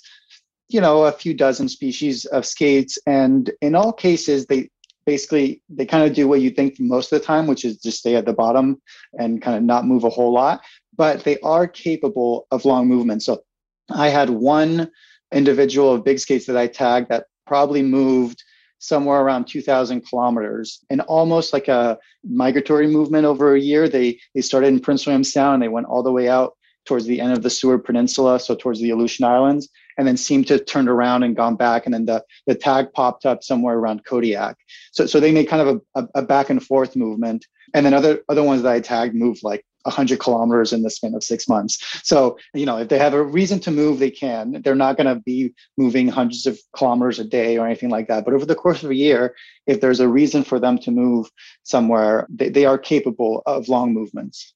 you 0.70 0.82
know, 0.82 1.06
a 1.06 1.12
few 1.12 1.34
dozen 1.34 1.70
species 1.70 2.26
of 2.26 2.46
skates. 2.46 3.00
And 3.08 3.50
in 3.62 3.74
all 3.74 3.94
cases, 3.94 4.46
they 4.46 4.70
basically 5.08 5.62
they 5.70 5.86
kind 5.86 6.08
of 6.08 6.14
do 6.14 6.28
what 6.28 6.42
you 6.42 6.52
think 6.52 6.80
most 6.80 7.12
of 7.12 7.20
the 7.20 7.26
time, 7.26 7.48
which 7.48 7.66
is 7.66 7.78
just 7.78 8.00
stay 8.00 8.16
at 8.16 8.26
the 8.26 8.34
bottom 8.34 8.80
and 9.14 9.42
kind 9.42 9.58
of 9.58 9.64
not 9.64 9.86
move 9.86 10.04
a 10.04 10.10
whole 10.10 10.34
lot 10.34 10.62
but 10.98 11.24
they 11.24 11.40
are 11.40 11.68
capable 11.68 12.48
of 12.52 12.66
long 12.66 12.88
movement. 12.88 13.24
So 13.24 13.44
I 13.90 14.10
had 14.10 14.30
one 14.30 14.92
individual 15.34 15.94
of 15.94 16.04
big 16.04 16.20
skates 16.20 16.46
that 16.48 16.58
I 16.58 16.68
tagged 16.68 17.10
that 17.10 17.26
probably 17.46 17.82
moved 17.82 18.44
somewhere 18.80 19.22
around 19.22 19.46
2000 19.46 20.02
kilometers 20.02 20.84
and 20.90 21.02
almost 21.02 21.54
like 21.54 21.68
a 21.68 21.98
migratory 22.24 22.88
movement 22.88 23.26
over 23.26 23.56
a 23.56 23.60
year. 23.60 23.90
They, 23.90 24.20
they 24.36 24.42
started 24.42 24.68
in 24.68 24.80
Prince 24.80 25.06
William 25.06 25.24
Sound 25.24 25.56
and 25.56 25.64
they 25.64 25.68
went 25.68 25.88
all 25.88 26.04
the 26.04 26.12
way 26.12 26.30
out 26.30 26.54
towards 26.86 27.06
the 27.06 27.20
end 27.20 27.34
of 27.34 27.44
the 27.44 27.50
Seward 27.50 27.84
Peninsula, 27.84 28.40
so 28.40 28.56
towards 28.56 28.80
the 28.80 28.92
Aleutian 28.92 29.26
Islands, 29.26 29.68
and 29.98 30.08
then 30.08 30.16
seemed 30.16 30.48
to 30.48 30.54
have 30.54 30.66
turned 30.66 30.88
around 30.88 31.24
and 31.24 31.36
gone 31.36 31.56
back. 31.56 31.86
And 31.86 31.94
then 31.94 32.06
the, 32.06 32.24
the 32.46 32.56
tag 32.56 32.94
popped 32.94 33.26
up 33.26 33.44
somewhere 33.44 33.78
around 33.78 34.06
Kodiak. 34.06 34.56
So, 34.92 35.06
so 35.06 35.20
they 35.20 35.32
made 35.32 35.50
kind 35.50 35.68
of 35.68 35.82
a, 35.96 36.02
a, 36.02 36.08
a 36.16 36.22
back 36.22 36.50
and 36.50 36.64
forth 36.64 36.96
movement. 36.96 37.46
And 37.74 37.86
then 37.86 37.94
other, 37.94 38.22
other 38.30 38.44
ones 38.44 38.62
that 38.62 38.72
I 38.72 38.80
tagged 38.80 39.16
moved 39.16 39.42
like 39.44 39.66
100 39.84 40.20
kilometers 40.20 40.74
in 40.74 40.84
the 40.84 40.90
span 40.90 41.16
of 41.16 41.24
six 41.24 41.48
months. 41.48 41.78
So, 42.04 42.38
you 42.54 42.66
know, 42.66 42.78
if 42.78 42.90
they 42.90 43.00
have 43.00 43.14
a 43.14 43.24
reason 43.24 43.60
to 43.62 43.72
move, 43.72 44.00
they 44.00 44.12
can. 44.12 44.62
They're 44.62 44.76
not 44.76 44.98
going 44.98 45.08
to 45.08 45.22
be 45.22 45.54
moving 45.78 46.08
hundreds 46.08 46.46
of 46.46 46.60
kilometers 46.76 47.20
a 47.20 47.24
day 47.24 47.58
or 47.58 47.66
anything 47.66 47.90
like 47.90 48.08
that. 48.08 48.26
But 48.26 48.34
over 48.34 48.46
the 48.46 48.56
course 48.56 48.84
of 48.84 48.90
a 48.90 48.96
year, 48.96 49.36
if 49.66 49.82
there's 49.82 50.00
a 50.00 50.08
reason 50.08 50.44
for 50.44 50.60
them 50.60 50.78
to 50.80 50.92
move 50.92 51.30
somewhere, 51.64 52.28
they, 52.30 52.50
they 52.50 52.66
are 52.66 52.78
capable 52.78 53.44
of 53.46 53.70
long 53.70 53.94
movements. 53.94 54.54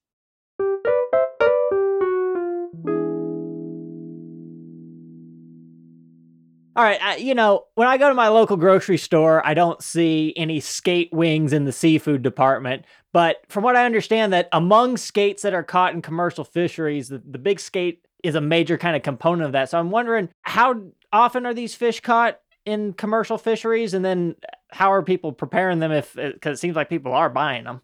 All 6.74 6.86
right, 6.86 7.04
I, 7.04 7.16
you 7.18 7.36
know, 7.36 7.66
when 7.76 7.90
I 7.90 7.98
go 7.98 8.08
to 8.08 8.16
my 8.16 8.30
local 8.30 8.56
grocery 8.56 8.98
store, 8.98 9.46
I 9.46 9.54
don't 9.54 9.84
see 9.84 10.34
any 10.38 10.62
skate 10.62 11.12
wings 11.12 11.52
in 11.52 11.66
the 11.66 11.74
seafood 11.74 12.22
department. 12.22 12.86
But 13.14 13.42
from 13.50 13.64
what 13.64 13.76
I 13.76 13.86
understand, 13.86 14.32
that 14.34 14.48
among 14.52 14.98
skates 14.98 15.44
that 15.44 15.54
are 15.54 15.64
caught 15.64 15.94
in 15.94 16.02
commercial 16.02 16.44
fisheries, 16.44 17.10
the, 17.10 17.18
the 17.20 17.38
big 17.38 17.60
skate 17.60 18.06
is 18.24 18.36
a 18.36 18.42
major 18.42 18.78
kind 18.78 18.96
of 18.96 19.04
component 19.04 19.44
of 19.48 19.52
that. 19.54 19.70
So 19.70 19.80
I'm 19.80 19.92
wondering 19.92 20.30
how 20.44 20.82
often 21.12 21.46
are 21.46 21.54
these 21.54 21.76
fish 21.76 22.00
caught 22.00 22.40
in 22.66 22.94
commercial 22.94 23.38
fisheries, 23.38 23.94
and 23.94 24.06
then 24.06 24.36
how 24.70 24.94
are 24.94 25.02
people 25.02 25.32
preparing 25.32 25.80
them? 25.80 25.92
If 25.92 26.18
uh, 26.18 26.32
because 26.34 26.58
it 26.58 26.62
seems 26.62 26.76
like 26.76 26.90
people 26.90 27.14
are 27.14 27.30
buying 27.30 27.64
them. 27.64 27.82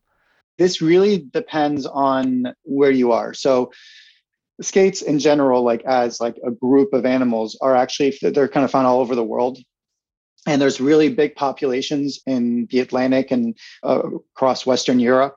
This 0.57 0.81
really 0.81 1.19
depends 1.31 1.85
on 1.85 2.53
where 2.63 2.91
you 2.91 3.11
are. 3.11 3.33
So 3.33 3.71
skates 4.61 5.01
in 5.01 5.19
general 5.19 5.63
like 5.63 5.83
as 5.85 6.19
like 6.19 6.37
a 6.45 6.51
group 6.51 6.93
of 6.93 7.05
animals 7.05 7.57
are 7.61 7.75
actually 7.75 8.17
they're 8.21 8.47
kind 8.47 8.63
of 8.63 8.71
found 8.71 8.87
all 8.87 8.99
over 8.99 9.15
the 9.15 9.23
world 9.23 9.59
and 10.47 10.61
there's 10.61 10.81
really 10.81 11.09
big 11.09 11.35
populations 11.35 12.19
in 12.25 12.67
the 12.71 12.79
atlantic 12.79 13.29
and 13.29 13.55
uh, 13.83 14.01
across 14.33 14.65
western 14.65 14.99
europe. 14.99 15.35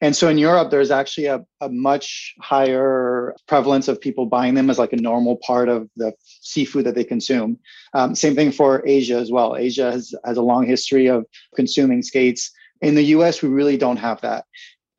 And 0.00 0.14
so 0.14 0.28
in 0.28 0.38
europe 0.38 0.70
there's 0.70 0.90
actually 0.90 1.26
a, 1.26 1.44
a 1.60 1.68
much 1.68 2.34
higher 2.40 3.34
prevalence 3.48 3.88
of 3.88 4.00
people 4.00 4.26
buying 4.26 4.54
them 4.54 4.70
as 4.70 4.78
like 4.78 4.92
a 4.92 4.96
normal 5.10 5.38
part 5.38 5.68
of 5.68 5.88
the 5.96 6.12
seafood 6.20 6.84
that 6.84 6.94
they 6.94 7.04
consume. 7.04 7.58
Um, 7.94 8.14
same 8.14 8.36
thing 8.36 8.52
for 8.52 8.86
asia 8.86 9.16
as 9.16 9.32
well. 9.32 9.56
Asia 9.56 9.90
has, 9.90 10.14
has 10.24 10.36
a 10.36 10.42
long 10.42 10.66
history 10.66 11.06
of 11.08 11.24
consuming 11.56 12.02
skates. 12.02 12.52
In 12.82 12.94
the 12.94 13.04
US, 13.16 13.40
we 13.40 13.48
really 13.48 13.78
don't 13.78 13.96
have 13.96 14.20
that. 14.20 14.44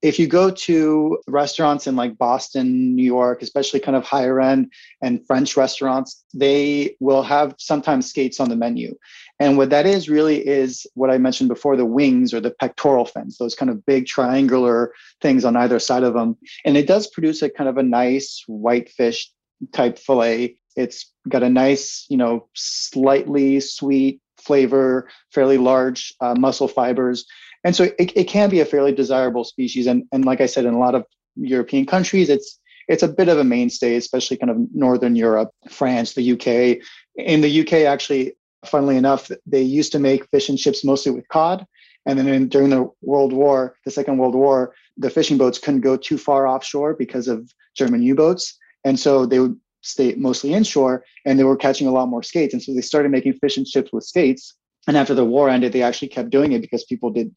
If 0.02 0.20
you 0.20 0.28
go 0.28 0.52
to 0.52 1.18
restaurants 1.28 1.88
in 1.88 1.96
like 1.96 2.16
Boston, 2.20 2.96
New 2.96 3.04
York, 3.04 3.42
especially 3.42 3.80
kind 3.80 3.98
of 3.98 4.04
higher 4.04 4.40
end 4.40 4.72
and 5.02 5.26
French 5.26 5.58
restaurants, 5.58 6.24
they 6.32 6.96
will 7.00 7.24
have 7.24 7.56
sometimes 7.58 8.10
skates 8.10 8.40
on 8.40 8.50
the 8.50 8.56
menu. 8.56 8.96
And 9.40 9.58
what 9.58 9.70
that 9.72 9.86
is 9.86 10.08
really 10.08 10.46
is 10.46 10.88
what 10.94 11.10
I 11.10 11.18
mentioned 11.18 11.50
before 11.50 11.76
the 11.76 11.86
wings 11.86 12.34
or 12.34 12.40
the 12.40 12.52
pectoral 12.52 13.06
fins, 13.06 13.38
those 13.38 13.56
kind 13.56 13.70
of 13.70 13.86
big 13.86 14.06
triangular 14.06 14.94
things 15.22 15.44
on 15.44 15.58
either 15.58 15.80
side 15.80 16.04
of 16.04 16.14
them. 16.14 16.38
And 16.64 16.78
it 16.78 16.88
does 16.88 17.08
produce 17.08 17.42
a 17.42 17.50
kind 17.50 17.70
of 17.70 17.78
a 17.78 17.84
nice 17.84 18.44
whitefish 18.48 19.30
type 19.74 20.00
fillet. 20.00 20.58
It's 20.78 21.12
got 21.28 21.44
a 21.44 21.50
nice, 21.50 22.06
you 22.10 22.18
know, 22.18 22.48
slightly 22.54 23.60
sweet 23.60 24.22
flavor, 24.38 25.10
fairly 25.32 25.58
large 25.58 26.14
uh, 26.22 26.36
muscle 26.36 26.68
fibers. 26.68 27.26
And 27.64 27.76
so 27.76 27.86
it, 28.00 28.16
it 28.16 28.26
can 28.26 28.50
be 28.50 28.62
a 28.62 28.66
fairly 28.66 28.94
desirable 28.94 29.44
species. 29.44 29.88
And, 29.88 30.04
and 30.12 30.24
like 30.24 30.40
I 30.40 30.46
said, 30.46 30.66
in 30.66 30.74
a 30.74 30.80
lot 30.80 30.96
of 30.96 31.06
European 31.36 31.86
countries, 31.86 32.30
it's 32.30 32.60
it's 32.88 33.02
a 33.02 33.08
bit 33.08 33.30
of 33.30 33.40
a 33.40 33.44
mainstay, 33.44 33.96
especially 33.96 34.38
kind 34.38 34.52
of 34.52 34.58
Northern 34.72 35.16
Europe, 35.16 35.50
France, 35.72 36.14
the 36.14 36.34
UK. 36.34 36.86
In 37.16 37.42
the 37.42 37.62
UK, 37.62 37.74
actually, 37.92 38.34
funnily 38.68 38.98
enough, 38.98 39.32
they 39.46 39.62
used 39.62 39.92
to 39.94 40.00
make 40.00 40.30
fish 40.30 40.50
and 40.50 40.58
chips 40.58 40.84
mostly 40.84 41.12
with 41.12 41.28
cod. 41.30 41.66
And 42.06 42.20
then 42.20 42.28
in, 42.28 42.50
during 42.50 42.70
the 42.70 42.90
World 43.02 43.34
War, 43.34 43.76
the 43.86 43.92
Second 43.92 44.18
World 44.18 44.36
War, 44.36 44.74
the 44.98 45.10
fishing 45.10 45.38
boats 45.38 45.58
couldn't 45.58 45.82
go 45.82 45.98
too 45.98 46.18
far 46.18 46.48
offshore 46.48 46.94
because 46.94 47.28
of 47.28 47.52
German 47.76 48.04
U-boats. 48.04 48.58
And 48.84 49.00
so 49.00 49.26
they 49.26 49.40
would 49.40 49.60
stay 49.82 50.14
mostly 50.16 50.54
inshore 50.54 51.04
and 51.26 51.38
they 51.38 51.44
were 51.44 51.58
catching 51.58 51.88
a 51.88 51.92
lot 51.92 52.08
more 52.08 52.24
skates. 52.24 52.54
And 52.54 52.62
so 52.62 52.74
they 52.74 52.82
started 52.82 53.12
making 53.12 53.34
fish 53.34 53.58
and 53.58 53.66
chips 53.66 53.92
with 53.92 54.04
skates 54.04 54.56
and 54.88 54.98
after 54.98 55.14
the 55.14 55.26
war 55.26 55.50
ended 55.50 55.74
they 55.74 55.82
actually 55.82 56.08
kept 56.08 56.30
doing 56.30 56.52
it 56.52 56.62
because 56.62 56.84
people 56.84 57.10
did 57.10 57.36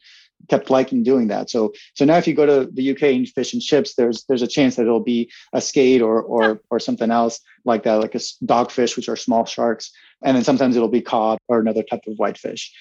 kept 0.48 0.70
liking 0.70 1.02
doing 1.02 1.28
that. 1.28 1.50
So 1.50 1.72
so 1.94 2.04
now 2.04 2.16
if 2.16 2.26
you 2.26 2.34
go 2.34 2.46
to 2.46 2.70
the 2.72 2.90
UK 2.90 3.02
and 3.02 3.28
fish 3.28 3.52
and 3.52 3.62
chips, 3.62 3.94
there's 3.94 4.24
there's 4.24 4.42
a 4.42 4.46
chance 4.46 4.76
that 4.76 4.82
it'll 4.82 5.00
be 5.00 5.30
a 5.52 5.60
skate 5.60 6.02
or 6.02 6.22
or 6.22 6.60
or 6.70 6.80
something 6.80 7.10
else 7.10 7.40
like 7.64 7.82
that, 7.84 7.96
like 7.96 8.14
a 8.14 8.18
dogfish, 8.18 8.96
which 8.96 9.08
are 9.08 9.16
small 9.16 9.44
sharks, 9.44 9.90
and 10.24 10.36
then 10.36 10.44
sometimes 10.44 10.76
it'll 10.76 10.88
be 10.88 11.02
cod 11.02 11.38
or 11.48 11.60
another 11.60 11.82
type 11.82 12.02
of 12.06 12.16
whitefish. 12.16 12.72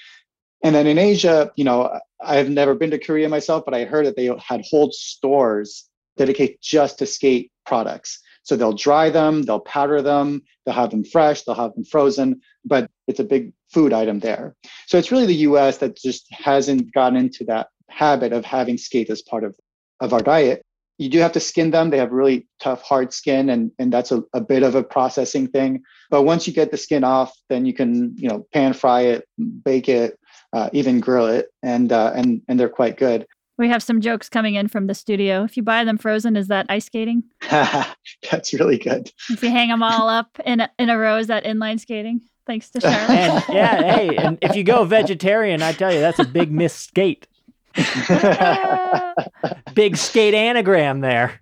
And 0.63 0.73
then 0.73 0.87
in 0.87 0.97
Asia, 0.97 1.51
you 1.55 1.63
know, 1.63 1.99
I've 2.19 2.49
never 2.49 2.73
been 2.73 2.91
to 2.91 2.99
Korea 2.99 3.29
myself, 3.29 3.63
but 3.65 3.75
I 3.75 3.85
heard 3.85 4.07
that 4.07 4.15
they 4.15 4.31
had 4.43 4.63
whole 4.69 4.91
stores 4.91 5.87
dedicated 6.17 6.57
just 6.61 6.99
to 6.99 7.05
skate 7.05 7.51
products. 7.65 8.19
So 8.47 8.55
they'll 8.55 8.71
dry 8.71 9.09
them, 9.09 9.43
they'll 9.43 9.59
powder 9.59 10.01
them, 10.01 10.41
they'll 10.65 10.73
have 10.73 10.91
them 10.91 11.03
fresh, 11.03 11.41
they'll 11.41 11.53
have 11.55 11.73
them 11.75 11.83
frozen, 11.83 12.39
but 12.63 12.89
it's 13.05 13.19
a 13.19 13.25
big 13.25 13.51
food 13.73 13.91
item 13.91 14.21
there. 14.21 14.55
So 14.85 14.97
it's 14.97 15.11
really 15.11 15.25
the 15.25 15.43
US 15.49 15.79
that 15.79 15.97
just 15.97 16.27
hasn't 16.31 16.93
gotten 16.93 17.17
into 17.17 17.43
that 17.45 17.67
habit 17.89 18.31
of 18.31 18.45
having 18.45 18.77
skate 18.77 19.09
as 19.09 19.21
part 19.21 19.43
of, 19.43 19.53
of 19.99 20.13
our 20.13 20.21
diet. 20.21 20.63
You 20.97 21.09
do 21.09 21.19
have 21.19 21.33
to 21.33 21.41
skin 21.41 21.71
them. 21.71 21.89
They 21.89 21.97
have 21.97 22.13
really 22.13 22.47
tough, 22.61 22.83
hard 22.83 23.11
skin, 23.11 23.49
and, 23.49 23.69
and 23.79 23.91
that's 23.91 24.13
a, 24.13 24.23
a 24.33 24.39
bit 24.39 24.63
of 24.63 24.75
a 24.75 24.83
processing 24.83 25.49
thing. 25.49 25.83
But 26.09 26.23
once 26.23 26.47
you 26.47 26.53
get 26.53 26.71
the 26.71 26.77
skin 26.77 27.03
off, 27.03 27.37
then 27.49 27.65
you 27.65 27.73
can, 27.73 28.15
you 28.15 28.29
know, 28.29 28.47
pan 28.53 28.71
fry 28.71 29.01
it, 29.01 29.27
bake 29.37 29.89
it, 29.89 30.17
uh, 30.53 30.69
even 30.71 31.01
grill 31.01 31.27
it, 31.27 31.49
and 31.61 31.91
uh, 31.91 32.13
and 32.15 32.41
and 32.47 32.59
they're 32.59 32.69
quite 32.69 32.97
good. 32.97 33.27
We 33.57 33.69
have 33.69 33.81
some 33.81 34.01
jokes 34.01 34.29
coming 34.29 34.55
in 34.55 34.67
from 34.67 34.85
the 34.87 34.93
studio. 34.93 35.43
If 35.43 35.57
you 35.57 35.63
buy 35.63 35.83
them 35.83 35.97
frozen, 35.97 36.35
is 36.35 36.47
that 36.47 36.67
ice 36.69 36.85
skating? 36.85 37.23
That's 37.49 38.53
really 38.53 38.77
good. 38.77 39.11
If 39.29 39.41
you 39.41 39.49
hang 39.49 39.69
them 39.69 39.81
all 39.81 40.09
up 40.09 40.39
in 40.45 40.61
a, 40.61 40.69
in 40.77 40.89
a 40.89 40.97
row, 40.97 41.17
is 41.17 41.27
that 41.27 41.43
inline 41.43 41.79
skating? 41.79 42.21
Thanks 42.45 42.69
to 42.71 42.79
Charlotte. 42.79 43.09
and 43.09 43.43
yeah, 43.49 43.95
hey, 43.95 44.15
and 44.15 44.37
if 44.41 44.55
you 44.55 44.63
go 44.63 44.83
vegetarian, 44.85 45.61
I 45.61 45.73
tell 45.73 45.93
you, 45.93 45.99
that's 45.99 46.19
a 46.19 46.25
big 46.25 46.51
miss 46.51 46.73
skate. 46.73 47.27
big 49.73 49.97
skate 49.97 50.33
anagram 50.33 51.01
there. 51.01 51.41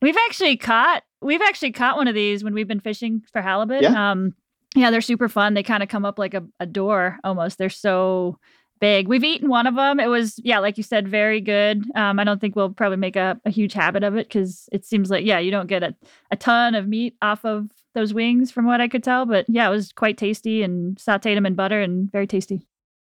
We've 0.00 0.16
actually 0.26 0.56
caught 0.56 1.02
we've 1.20 1.42
actually 1.42 1.72
caught 1.72 1.96
one 1.96 2.08
of 2.08 2.14
these 2.14 2.44
when 2.44 2.54
we've 2.54 2.68
been 2.68 2.80
fishing 2.80 3.22
for 3.32 3.42
halibut. 3.42 3.82
Yeah. 3.82 4.12
Um, 4.12 4.34
yeah, 4.76 4.90
they're 4.90 5.00
super 5.00 5.28
fun. 5.28 5.54
They 5.54 5.62
kind 5.62 5.82
of 5.82 5.88
come 5.88 6.04
up 6.04 6.18
like 6.18 6.34
a, 6.34 6.44
a 6.60 6.66
door 6.66 7.18
almost. 7.24 7.58
They're 7.58 7.70
so 7.70 8.38
big. 8.84 9.08
We've 9.08 9.24
eaten 9.24 9.48
one 9.48 9.66
of 9.66 9.76
them. 9.76 9.98
It 9.98 10.08
was, 10.08 10.38
yeah, 10.44 10.58
like 10.58 10.76
you 10.76 10.82
said, 10.82 11.08
very 11.08 11.40
good. 11.40 11.82
Um, 11.94 12.18
I 12.18 12.24
don't 12.24 12.38
think 12.38 12.54
we'll 12.54 12.68
probably 12.68 12.98
make 12.98 13.16
a, 13.16 13.40
a 13.46 13.50
huge 13.50 13.72
habit 13.72 14.04
of 14.04 14.14
it 14.14 14.28
because 14.28 14.68
it 14.72 14.84
seems 14.84 15.08
like, 15.08 15.24
yeah, 15.24 15.38
you 15.38 15.50
don't 15.50 15.68
get 15.68 15.82
a, 15.82 15.94
a 16.30 16.36
ton 16.36 16.74
of 16.74 16.86
meat 16.86 17.16
off 17.22 17.46
of 17.46 17.70
those 17.94 18.12
wings 18.12 18.50
from 18.50 18.66
what 18.66 18.82
I 18.82 18.88
could 18.88 19.02
tell. 19.02 19.24
But 19.24 19.46
yeah, 19.48 19.66
it 19.66 19.70
was 19.70 19.90
quite 19.90 20.18
tasty 20.18 20.62
and 20.62 20.98
sauteed 20.98 21.34
them 21.34 21.46
in 21.46 21.54
butter 21.54 21.80
and 21.80 22.12
very 22.12 22.26
tasty. 22.26 22.66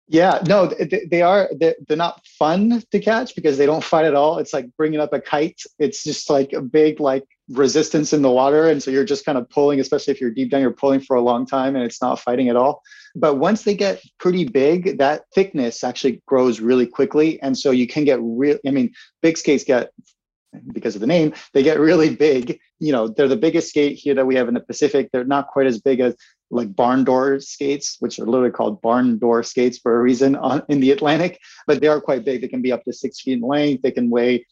Yeah, 0.08 0.42
no, 0.48 0.68
they 1.12 1.22
are. 1.22 1.50
They're 1.60 1.98
not 1.98 2.26
fun 2.26 2.82
to 2.92 3.00
catch 3.02 3.36
because 3.36 3.58
they 3.58 3.66
don't 3.66 3.84
fight 3.84 4.06
at 4.06 4.16
all. 4.16 4.38
It's 4.38 4.54
like 4.54 4.74
bringing 4.78 5.02
up 5.02 5.12
a 5.12 5.20
kite. 5.20 5.62
It's 5.80 6.02
just 6.02 6.30
like 6.30 6.54
a 6.54 6.62
big 6.62 7.02
like 7.02 7.26
resistance 7.50 8.14
in 8.14 8.22
the 8.22 8.32
water, 8.32 8.70
and 8.70 8.82
so 8.82 8.90
you're 8.90 9.04
just 9.04 9.26
kind 9.26 9.38
of 9.38 9.50
pulling. 9.50 9.82
Especially 9.82 10.14
if 10.14 10.22
you're 10.22 10.32
deep 10.32 10.50
down, 10.50 10.62
you're 10.62 10.72
pulling 10.72 11.02
for 11.02 11.18
a 11.18 11.22
long 11.22 11.46
time, 11.46 11.76
and 11.76 11.84
it's 11.84 12.02
not 12.02 12.22
fighting 12.22 12.48
at 12.48 12.56
all. 12.56 12.84
But 13.16 13.36
once 13.36 13.64
they 13.64 13.76
get 13.76 14.02
pretty 14.20 14.46
big, 14.46 14.98
that 14.98 15.24
thickness 15.34 15.84
actually 15.84 16.22
grows 16.26 16.60
really 16.60 16.88
quickly, 16.88 17.42
and 17.42 17.58
so 17.58 17.72
you 17.72 17.88
can 17.88 18.06
get 18.06 18.20
real. 18.22 18.58
I 18.66 18.72
mean, 18.72 18.94
big 19.22 19.38
skates 19.38 19.64
get 19.64 19.92
because 20.74 20.96
of 20.96 21.02
the 21.02 21.08
name, 21.08 21.34
they 21.54 21.62
get 21.64 21.80
really 21.80 22.16
big. 22.16 22.60
You 22.80 22.92
know, 22.92 23.08
they're 23.08 23.28
the 23.28 23.36
biggest 23.36 23.70
skate 23.70 23.98
here 23.98 24.16
that 24.16 24.26
we 24.26 24.36
have 24.36 24.48
in 24.48 24.54
the 24.54 24.60
Pacific. 24.60 25.10
They're 25.12 25.24
not 25.24 25.48
quite 25.48 25.68
as 25.68 25.80
big 25.80 26.00
as 26.00 26.16
like 26.50 26.76
barn 26.76 27.04
door 27.04 27.40
skates, 27.40 27.98
which 28.00 28.20
are 28.20 28.26
literally 28.26 28.52
called 28.52 28.82
barn 28.82 29.18
door 29.20 29.44
skates 29.44 29.78
for 29.78 29.96
a 29.96 30.02
reason 30.02 30.36
on, 30.38 30.64
in 30.70 30.80
the 30.80 30.92
Atlantic, 30.92 31.40
but 31.66 31.82
they 31.82 31.88
are 31.88 32.00
quite 32.00 32.26
big. 32.26 32.42
They 32.42 32.48
can 32.48 32.62
be 32.62 32.72
up 32.72 32.84
to 32.86 32.94
six 32.94 33.22
feet 33.22 33.34
in 33.34 33.42
length. 33.42 33.82
They 33.82 33.92
can 33.92 34.10
weigh 34.10 34.46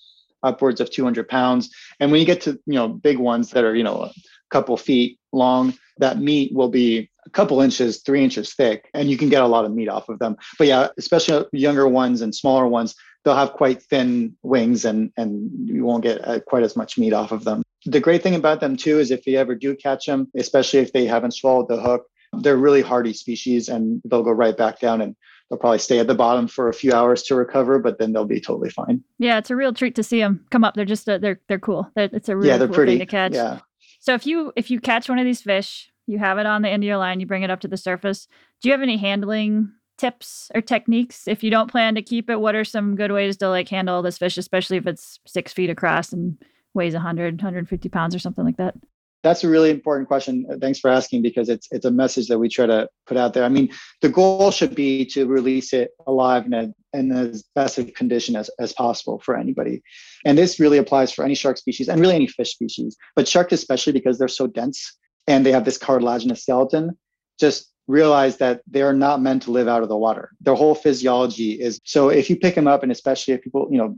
upwards 0.43 0.81
of 0.81 0.91
200 0.91 1.27
pounds. 1.27 1.69
And 1.99 2.11
when 2.11 2.19
you 2.19 2.25
get 2.25 2.41
to, 2.41 2.59
you 2.65 2.75
know, 2.75 2.87
big 2.87 3.17
ones 3.17 3.51
that 3.51 3.63
are, 3.63 3.75
you 3.75 3.83
know, 3.83 4.03
a 4.03 4.11
couple 4.51 4.77
feet 4.77 5.19
long, 5.35 5.73
that 5.97 6.17
meat 6.17 6.53
will 6.53 6.69
be 6.69 7.09
a 7.25 7.29
couple 7.29 7.61
inches, 7.61 8.01
three 8.01 8.23
inches 8.23 8.53
thick, 8.53 8.89
and 8.93 9.09
you 9.09 9.17
can 9.17 9.29
get 9.29 9.41
a 9.41 9.47
lot 9.47 9.65
of 9.65 9.73
meat 9.73 9.89
off 9.89 10.09
of 10.09 10.19
them. 10.19 10.37
But 10.57 10.67
yeah, 10.67 10.87
especially 10.97 11.45
younger 11.51 11.87
ones 11.87 12.21
and 12.21 12.33
smaller 12.33 12.67
ones, 12.67 12.95
they'll 13.23 13.35
have 13.35 13.53
quite 13.53 13.81
thin 13.83 14.35
wings 14.43 14.85
and, 14.85 15.11
and 15.17 15.49
you 15.67 15.83
won't 15.83 16.03
get 16.03 16.25
uh, 16.27 16.39
quite 16.41 16.63
as 16.63 16.75
much 16.75 16.97
meat 16.97 17.13
off 17.13 17.31
of 17.31 17.43
them. 17.43 17.63
The 17.85 17.99
great 17.99 18.23
thing 18.23 18.35
about 18.35 18.59
them 18.61 18.77
too 18.77 18.99
is 18.99 19.11
if 19.11 19.25
you 19.25 19.37
ever 19.37 19.55
do 19.55 19.75
catch 19.75 20.05
them, 20.05 20.29
especially 20.35 20.79
if 20.79 20.93
they 20.93 21.05
haven't 21.05 21.31
swallowed 21.31 21.67
the 21.67 21.81
hook, 21.81 22.05
they're 22.41 22.57
really 22.57 22.81
hardy 22.81 23.13
species 23.13 23.69
and 23.69 24.01
they'll 24.05 24.23
go 24.23 24.31
right 24.31 24.55
back 24.55 24.79
down 24.79 25.01
and 25.01 25.15
they'll 25.49 25.59
probably 25.59 25.79
stay 25.79 25.99
at 25.99 26.07
the 26.07 26.15
bottom 26.15 26.47
for 26.47 26.69
a 26.69 26.73
few 26.73 26.93
hours 26.93 27.23
to 27.23 27.35
recover, 27.35 27.79
but 27.79 27.97
then 27.97 28.13
they'll 28.13 28.25
be 28.25 28.41
totally 28.41 28.69
fine. 28.69 29.03
Yeah, 29.19 29.37
it's 29.37 29.49
a 29.49 29.55
real 29.55 29.73
treat 29.73 29.95
to 29.95 30.03
see 30.03 30.19
them 30.19 30.45
come 30.51 30.63
up. 30.63 30.75
They're 30.75 30.85
just 30.85 31.07
uh, 31.07 31.17
they're 31.17 31.39
they're 31.47 31.59
cool. 31.59 31.89
They're, 31.95 32.09
it's 32.11 32.29
a 32.29 32.35
really 32.35 32.49
yeah, 32.49 32.57
they're 32.57 32.67
cool 32.67 32.75
pretty 32.75 32.93
thing 32.93 32.99
to 32.99 33.05
catch. 33.05 33.33
Yeah. 33.33 33.59
So 34.05 34.13
if 34.13 34.27
you 34.27 34.53
if 34.55 34.69
you 34.69 34.79
catch 34.79 35.09
one 35.09 35.17
of 35.17 35.25
these 35.25 35.41
fish, 35.41 35.91
you 36.05 36.19
have 36.19 36.37
it 36.37 36.45
on 36.45 36.61
the 36.61 36.69
end 36.69 36.83
of 36.83 36.87
your 36.87 36.97
line, 36.97 37.19
you 37.19 37.25
bring 37.25 37.41
it 37.41 37.49
up 37.49 37.61
to 37.61 37.67
the 37.67 37.75
surface. 37.75 38.27
Do 38.61 38.69
you 38.69 38.73
have 38.73 38.83
any 38.83 38.97
handling 38.97 39.71
tips 39.97 40.51
or 40.53 40.61
techniques 40.61 41.27
if 41.27 41.43
you 41.43 41.49
don't 41.49 41.71
plan 41.71 41.95
to 41.95 42.03
keep 42.03 42.29
it? 42.29 42.39
What 42.39 42.53
are 42.53 42.63
some 42.63 42.95
good 42.95 43.11
ways 43.11 43.35
to 43.37 43.49
like 43.49 43.67
handle 43.67 44.03
this 44.03 44.19
fish, 44.19 44.37
especially 44.37 44.77
if 44.77 44.85
it's 44.85 45.19
six 45.25 45.53
feet 45.53 45.71
across 45.71 46.13
and 46.13 46.37
weighs 46.75 46.93
100, 46.93 47.41
150 47.41 47.89
pounds 47.89 48.13
or 48.13 48.19
something 48.19 48.45
like 48.45 48.57
that? 48.57 48.75
That's 49.25 49.43
a 49.43 49.49
really 49.49 49.71
important 49.71 50.07
question. 50.07 50.45
Uh, 50.47 50.57
thanks 50.61 50.77
for 50.77 50.91
asking 50.91 51.23
because 51.23 51.49
it's 51.49 51.67
it's 51.71 51.85
a 51.85 51.89
message 51.89 52.27
that 52.27 52.38
we 52.38 52.47
try 52.47 52.67
to 52.67 52.88
put 53.07 53.17
out 53.17 53.33
there. 53.33 53.43
I 53.43 53.49
mean, 53.49 53.69
the 54.01 54.09
goal 54.09 54.51
should 54.51 54.75
be 54.75 55.03
to 55.13 55.25
release 55.25 55.73
it 55.73 55.89
alive 56.05 56.45
in, 56.45 56.53
a, 56.53 56.71
in 56.93 57.11
as 57.11 57.43
best 57.55 57.79
of 57.79 57.91
condition 57.95 58.35
as, 58.35 58.51
as 58.59 58.71
possible 58.73 59.17
for 59.25 59.35
anybody. 59.35 59.81
And 60.25 60.38
this 60.38 60.59
really 60.59 60.77
applies 60.77 61.11
for 61.11 61.25
any 61.25 61.33
shark 61.33 61.57
species 61.57 61.89
and 61.89 61.99
really 61.99 62.13
any 62.13 62.27
fish 62.27 62.51
species, 62.51 62.97
but 63.15 63.27
sharks 63.27 63.51
especially 63.51 63.93
because 63.93 64.19
they're 64.19 64.27
so 64.27 64.45
dense 64.45 64.95
and 65.25 65.43
they 65.43 65.51
have 65.51 65.65
this 65.65 65.79
cartilaginous 65.79 66.43
skeleton. 66.43 66.95
Just 67.39 67.73
realize 67.87 68.37
that 68.37 68.61
they're 68.67 68.93
not 68.93 69.21
meant 69.21 69.43
to 69.43 69.51
live 69.51 69.67
out 69.67 69.83
of 69.83 69.89
the 69.89 69.97
water. 69.97 70.31
Their 70.41 70.55
whole 70.55 70.75
physiology 70.75 71.51
is 71.51 71.79
so 71.83 72.09
if 72.09 72.29
you 72.29 72.35
pick 72.35 72.55
them 72.55 72.67
up, 72.67 72.83
and 72.83 72.91
especially 72.91 73.33
if 73.33 73.41
people, 73.41 73.67
you 73.71 73.77
know, 73.77 73.97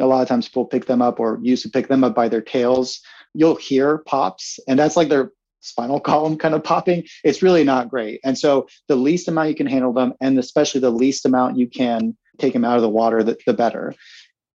a 0.00 0.06
lot 0.06 0.22
of 0.22 0.28
times 0.28 0.48
people 0.48 0.64
pick 0.64 0.86
them 0.86 1.02
up 1.02 1.20
or 1.20 1.38
used 1.42 1.62
to 1.62 1.70
pick 1.70 1.88
them 1.88 2.04
up 2.04 2.14
by 2.14 2.28
their 2.28 2.40
tails, 2.40 3.00
you'll 3.34 3.56
hear 3.56 3.98
pops, 3.98 4.58
and 4.66 4.78
that's 4.78 4.96
like 4.96 5.08
their 5.08 5.30
spinal 5.60 6.00
column 6.00 6.36
kind 6.36 6.54
of 6.54 6.64
popping. 6.64 7.04
It's 7.22 7.42
really 7.42 7.64
not 7.64 7.88
great. 7.88 8.20
And 8.24 8.36
so 8.36 8.66
the 8.88 8.96
least 8.96 9.28
amount 9.28 9.48
you 9.50 9.54
can 9.54 9.68
handle 9.68 9.92
them, 9.92 10.12
and 10.20 10.38
especially 10.38 10.80
the 10.80 10.90
least 10.90 11.24
amount 11.24 11.56
you 11.56 11.68
can 11.68 12.16
take 12.38 12.52
them 12.52 12.64
out 12.64 12.76
of 12.76 12.82
the 12.82 12.88
water, 12.88 13.22
the, 13.22 13.38
the 13.46 13.54
better. 13.54 13.94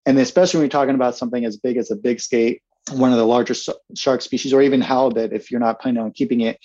And 0.05 0.19
especially 0.19 0.57
when 0.57 0.65
you're 0.65 0.69
talking 0.69 0.95
about 0.95 1.15
something 1.15 1.45
as 1.45 1.57
big 1.57 1.77
as 1.77 1.91
a 1.91 1.95
big 1.95 2.19
skate, 2.19 2.61
one 2.91 3.11
of 3.11 3.17
the 3.17 3.25
larger 3.25 3.53
shark 3.95 4.21
species, 4.21 4.53
or 4.53 4.61
even 4.61 4.81
halibut, 4.81 5.33
if 5.33 5.51
you're 5.51 5.59
not 5.59 5.81
planning 5.81 6.01
on 6.01 6.11
keeping 6.11 6.41
it, 6.41 6.59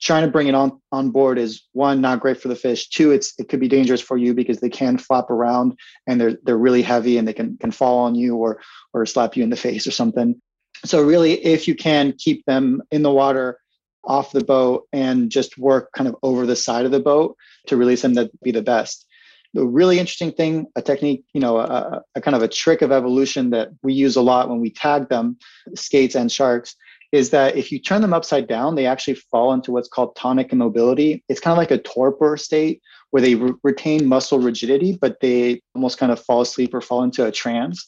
trying 0.00 0.24
to 0.24 0.30
bring 0.30 0.48
it 0.48 0.54
on 0.54 0.80
on 0.92 1.10
board 1.10 1.38
is 1.38 1.62
one 1.72 2.00
not 2.00 2.20
great 2.20 2.40
for 2.40 2.48
the 2.48 2.56
fish. 2.56 2.88
Two 2.88 3.10
it's 3.10 3.34
it 3.38 3.48
could 3.48 3.60
be 3.60 3.68
dangerous 3.68 4.00
for 4.00 4.16
you 4.16 4.34
because 4.34 4.60
they 4.60 4.70
can 4.70 4.98
flop 4.98 5.30
around 5.30 5.78
and 6.06 6.20
they're 6.20 6.38
they're 6.42 6.58
really 6.58 6.82
heavy 6.82 7.18
and 7.18 7.28
they 7.28 7.32
can 7.32 7.56
can 7.58 7.70
fall 7.70 7.98
on 8.00 8.14
you 8.14 8.36
or 8.36 8.60
or 8.94 9.04
slap 9.06 9.36
you 9.36 9.42
in 9.42 9.50
the 9.50 9.56
face 9.56 9.86
or 9.86 9.90
something. 9.90 10.40
So 10.84 11.02
really 11.02 11.32
if 11.44 11.68
you 11.68 11.74
can 11.74 12.14
keep 12.16 12.44
them 12.46 12.82
in 12.90 13.02
the 13.02 13.12
water 13.12 13.58
off 14.04 14.32
the 14.32 14.44
boat 14.44 14.86
and 14.92 15.30
just 15.30 15.58
work 15.58 15.90
kind 15.92 16.08
of 16.08 16.16
over 16.22 16.46
the 16.46 16.56
side 16.56 16.86
of 16.86 16.90
the 16.90 17.00
boat 17.00 17.36
to 17.66 17.76
release 17.76 18.00
them 18.00 18.14
that'd 18.14 18.30
be 18.42 18.52
the 18.52 18.62
best. 18.62 19.06
The 19.52 19.66
really 19.66 19.98
interesting 19.98 20.32
thing 20.32 20.66
a 20.76 20.82
technique 20.82 21.24
you 21.34 21.40
know 21.40 21.58
a, 21.58 22.02
a 22.14 22.20
kind 22.22 22.36
of 22.36 22.42
a 22.42 22.48
trick 22.48 22.80
of 22.80 22.90
evolution 22.90 23.50
that 23.50 23.68
we 23.82 23.92
use 23.92 24.16
a 24.16 24.22
lot 24.22 24.48
when 24.48 24.60
we 24.60 24.70
tag 24.70 25.10
them 25.10 25.36
skates 25.74 26.14
and 26.14 26.32
sharks 26.32 26.74
is 27.12 27.30
that 27.30 27.56
if 27.56 27.72
you 27.72 27.78
turn 27.78 28.02
them 28.02 28.12
upside 28.12 28.46
down, 28.46 28.74
they 28.74 28.86
actually 28.86 29.14
fall 29.14 29.52
into 29.52 29.72
what's 29.72 29.88
called 29.88 30.14
tonic 30.16 30.52
immobility. 30.52 31.24
It's 31.28 31.40
kind 31.40 31.52
of 31.52 31.58
like 31.58 31.72
a 31.72 31.78
torpor 31.78 32.36
state 32.36 32.80
where 33.10 33.20
they 33.20 33.34
re- 33.34 33.54
retain 33.64 34.06
muscle 34.06 34.38
rigidity, 34.38 34.96
but 35.00 35.18
they 35.20 35.60
almost 35.74 35.98
kind 35.98 36.12
of 36.12 36.20
fall 36.20 36.40
asleep 36.42 36.72
or 36.72 36.80
fall 36.80 37.02
into 37.02 37.26
a 37.26 37.32
trance. 37.32 37.86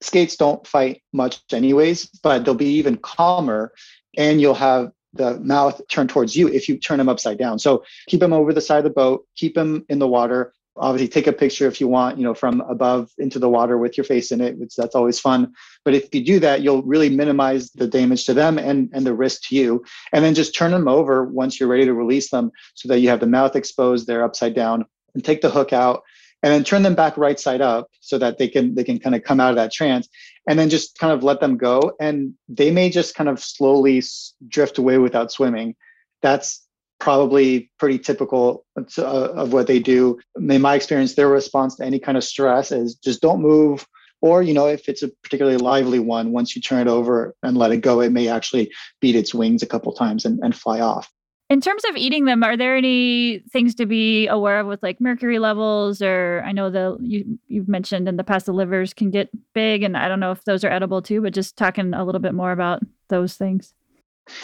Skates 0.00 0.36
don't 0.36 0.66
fight 0.66 1.02
much, 1.12 1.40
anyways, 1.52 2.06
but 2.22 2.44
they'll 2.44 2.54
be 2.54 2.66
even 2.66 2.96
calmer 2.96 3.72
and 4.16 4.40
you'll 4.40 4.54
have 4.54 4.90
the 5.12 5.38
mouth 5.40 5.80
turned 5.88 6.10
towards 6.10 6.34
you 6.34 6.48
if 6.48 6.68
you 6.68 6.78
turn 6.78 6.98
them 6.98 7.08
upside 7.08 7.38
down. 7.38 7.58
So 7.58 7.84
keep 8.08 8.20
them 8.20 8.32
over 8.32 8.52
the 8.52 8.60
side 8.60 8.78
of 8.78 8.84
the 8.84 8.90
boat, 8.90 9.26
keep 9.36 9.54
them 9.54 9.84
in 9.88 9.98
the 9.98 10.08
water, 10.08 10.52
obviously 10.76 11.08
take 11.08 11.26
a 11.26 11.32
picture 11.32 11.66
if 11.68 11.80
you 11.80 11.88
want 11.88 12.18
you 12.18 12.24
know 12.24 12.34
from 12.34 12.60
above 12.62 13.10
into 13.18 13.38
the 13.38 13.48
water 13.48 13.78
with 13.78 13.96
your 13.96 14.04
face 14.04 14.32
in 14.32 14.40
it 14.40 14.58
which 14.58 14.74
that's 14.76 14.94
always 14.94 15.20
fun. 15.20 15.52
But 15.84 15.94
if 15.94 16.14
you 16.14 16.24
do 16.24 16.40
that 16.40 16.62
you'll 16.62 16.82
really 16.82 17.10
minimize 17.10 17.70
the 17.70 17.86
damage 17.86 18.24
to 18.26 18.34
them 18.34 18.58
and 18.58 18.90
and 18.92 19.06
the 19.06 19.14
risk 19.14 19.42
to 19.48 19.56
you. 19.56 19.84
And 20.12 20.24
then 20.24 20.34
just 20.34 20.54
turn 20.54 20.72
them 20.72 20.88
over 20.88 21.24
once 21.24 21.58
you're 21.58 21.68
ready 21.68 21.84
to 21.84 21.94
release 21.94 22.30
them 22.30 22.50
so 22.74 22.88
that 22.88 23.00
you 23.00 23.08
have 23.08 23.20
the 23.20 23.26
mouth 23.26 23.56
exposed 23.56 24.06
they're 24.06 24.24
upside 24.24 24.54
down 24.54 24.84
and 25.14 25.24
take 25.24 25.40
the 25.40 25.50
hook 25.50 25.72
out. 25.72 26.02
And 26.42 26.52
then 26.52 26.62
turn 26.62 26.82
them 26.82 26.94
back 26.94 27.16
right 27.16 27.40
side 27.40 27.62
up 27.62 27.88
so 28.00 28.18
that 28.18 28.36
they 28.36 28.48
can 28.48 28.74
they 28.74 28.84
can 28.84 28.98
kind 28.98 29.14
of 29.14 29.22
come 29.22 29.40
out 29.40 29.50
of 29.50 29.56
that 29.56 29.72
trance. 29.72 30.08
And 30.46 30.58
then 30.58 30.68
just 30.68 30.98
kind 30.98 31.10
of 31.10 31.22
let 31.22 31.40
them 31.40 31.56
go. 31.56 31.92
And 31.98 32.34
they 32.48 32.70
may 32.70 32.90
just 32.90 33.14
kind 33.14 33.30
of 33.30 33.42
slowly 33.42 34.02
drift 34.46 34.76
away 34.76 34.98
without 34.98 35.32
swimming. 35.32 35.74
That's 36.20 36.63
probably 37.04 37.70
pretty 37.78 37.98
typical 37.98 38.64
uh, 38.96 39.02
of 39.02 39.52
what 39.52 39.66
they 39.66 39.78
do. 39.78 40.18
In 40.36 40.62
my 40.62 40.74
experience, 40.74 41.14
their 41.14 41.28
response 41.28 41.76
to 41.76 41.84
any 41.84 41.98
kind 41.98 42.16
of 42.16 42.24
stress 42.24 42.72
is 42.72 42.94
just 42.94 43.20
don't 43.20 43.42
move. 43.42 43.86
Or, 44.22 44.42
you 44.42 44.54
know, 44.54 44.66
if 44.66 44.88
it's 44.88 45.02
a 45.02 45.08
particularly 45.22 45.58
lively 45.58 45.98
one, 45.98 46.32
once 46.32 46.56
you 46.56 46.62
turn 46.62 46.80
it 46.80 46.90
over 46.90 47.34
and 47.42 47.58
let 47.58 47.72
it 47.72 47.82
go, 47.82 48.00
it 48.00 48.10
may 48.10 48.28
actually 48.28 48.72
beat 49.02 49.16
its 49.16 49.34
wings 49.34 49.62
a 49.62 49.66
couple 49.66 49.92
times 49.92 50.24
and, 50.24 50.40
and 50.42 50.56
fly 50.56 50.80
off. 50.80 51.12
In 51.50 51.60
terms 51.60 51.82
of 51.90 51.94
eating 51.94 52.24
them, 52.24 52.42
are 52.42 52.56
there 52.56 52.74
any 52.74 53.40
things 53.52 53.74
to 53.74 53.84
be 53.84 54.26
aware 54.26 54.60
of 54.60 54.66
with 54.66 54.82
like 54.82 54.98
mercury 54.98 55.38
levels? 55.38 56.00
Or 56.00 56.42
I 56.46 56.52
know 56.52 56.70
the 56.70 56.96
you 57.02 57.38
you've 57.48 57.68
mentioned 57.68 58.08
in 58.08 58.16
the 58.16 58.24
past 58.24 58.46
the 58.46 58.54
livers 58.54 58.94
can 58.94 59.10
get 59.10 59.28
big, 59.52 59.82
and 59.82 59.94
I 59.94 60.08
don't 60.08 60.20
know 60.20 60.32
if 60.32 60.42
those 60.44 60.64
are 60.64 60.70
edible 60.70 61.02
too. 61.02 61.20
But 61.20 61.34
just 61.34 61.58
talking 61.58 61.92
a 61.92 62.02
little 62.02 62.22
bit 62.22 62.32
more 62.32 62.52
about 62.52 62.82
those 63.08 63.36
things. 63.36 63.74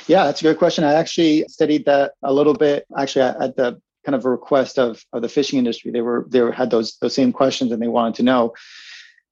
Yeah, 0.06 0.24
that's 0.24 0.40
a 0.40 0.44
good 0.44 0.58
question. 0.58 0.84
I 0.84 0.94
actually 0.94 1.44
studied 1.48 1.84
that 1.86 2.12
a 2.22 2.32
little 2.32 2.54
bit. 2.54 2.86
Actually, 2.96 3.22
at 3.22 3.56
the 3.56 3.80
kind 4.04 4.14
of 4.14 4.24
a 4.24 4.30
request 4.30 4.78
of, 4.78 5.04
of 5.12 5.22
the 5.22 5.28
fishing 5.28 5.58
industry, 5.58 5.90
they 5.90 6.00
were 6.00 6.26
they 6.28 6.40
had 6.52 6.70
those 6.70 6.96
those 7.00 7.14
same 7.14 7.32
questions 7.32 7.72
and 7.72 7.80
they 7.80 7.88
wanted 7.88 8.14
to 8.16 8.22
know. 8.22 8.52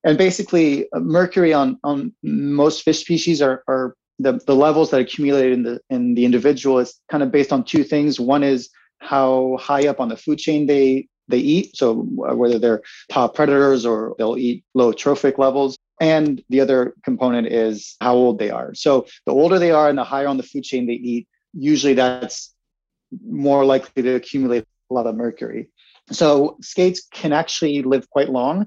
And 0.04 0.16
basically, 0.16 0.90
uh, 0.92 1.00
mercury 1.00 1.52
on 1.52 1.78
on 1.84 2.12
most 2.22 2.82
fish 2.82 3.00
species 3.00 3.42
are 3.42 3.62
are 3.68 3.94
the, 4.18 4.40
the 4.46 4.54
levels 4.54 4.90
that 4.90 5.00
accumulate 5.00 5.52
in 5.52 5.62
the 5.62 5.80
in 5.90 6.14
the 6.14 6.24
individual 6.24 6.78
is 6.78 6.98
kind 7.11 7.22
of 7.22 7.30
based 7.30 7.52
on 7.52 7.64
two 7.64 7.84
things. 7.84 8.18
One 8.18 8.42
is 8.42 8.70
how 9.00 9.58
high 9.61 9.87
up 9.87 10.00
on 10.00 10.08
the 10.08 10.16
food 10.16 10.38
chain 10.38 10.66
they 10.66 11.08
they 11.28 11.38
eat, 11.38 11.76
so 11.76 11.94
whether 11.94 12.58
they're 12.58 12.82
top 13.11 13.34
predators 13.34 13.84
or 13.84 14.14
they'll 14.18 14.38
eat 14.38 14.64
low 14.74 14.92
trophic 14.92 15.38
levels. 15.38 15.76
And 16.00 16.42
the 16.48 16.61
other 16.61 16.94
component 17.04 17.48
is 17.48 17.96
how 18.00 18.14
old 18.14 18.38
they 18.38 18.50
are. 18.50 18.74
So 18.74 19.06
the 19.26 19.32
older 19.32 19.58
they 19.58 19.72
are 19.72 19.88
and 19.88 19.98
the 19.98 20.04
higher 20.04 20.28
on 20.28 20.37
the 20.37 20.42
food 20.42 20.64
chain 20.64 20.87
they 20.87 20.92
eat, 20.94 21.28
usually 21.52 21.94
that's 21.94 22.54
more 23.26 23.64
likely 23.64 24.02
to 24.02 24.14
accumulate 24.14 24.64
a 24.90 24.94
lot 24.94 25.06
of 25.06 25.16
mercury. 25.16 25.68
So 26.11 26.56
skates 26.62 27.06
can 27.12 27.32
actually 27.32 27.82
live 27.82 28.08
quite 28.11 28.30
long, 28.30 28.66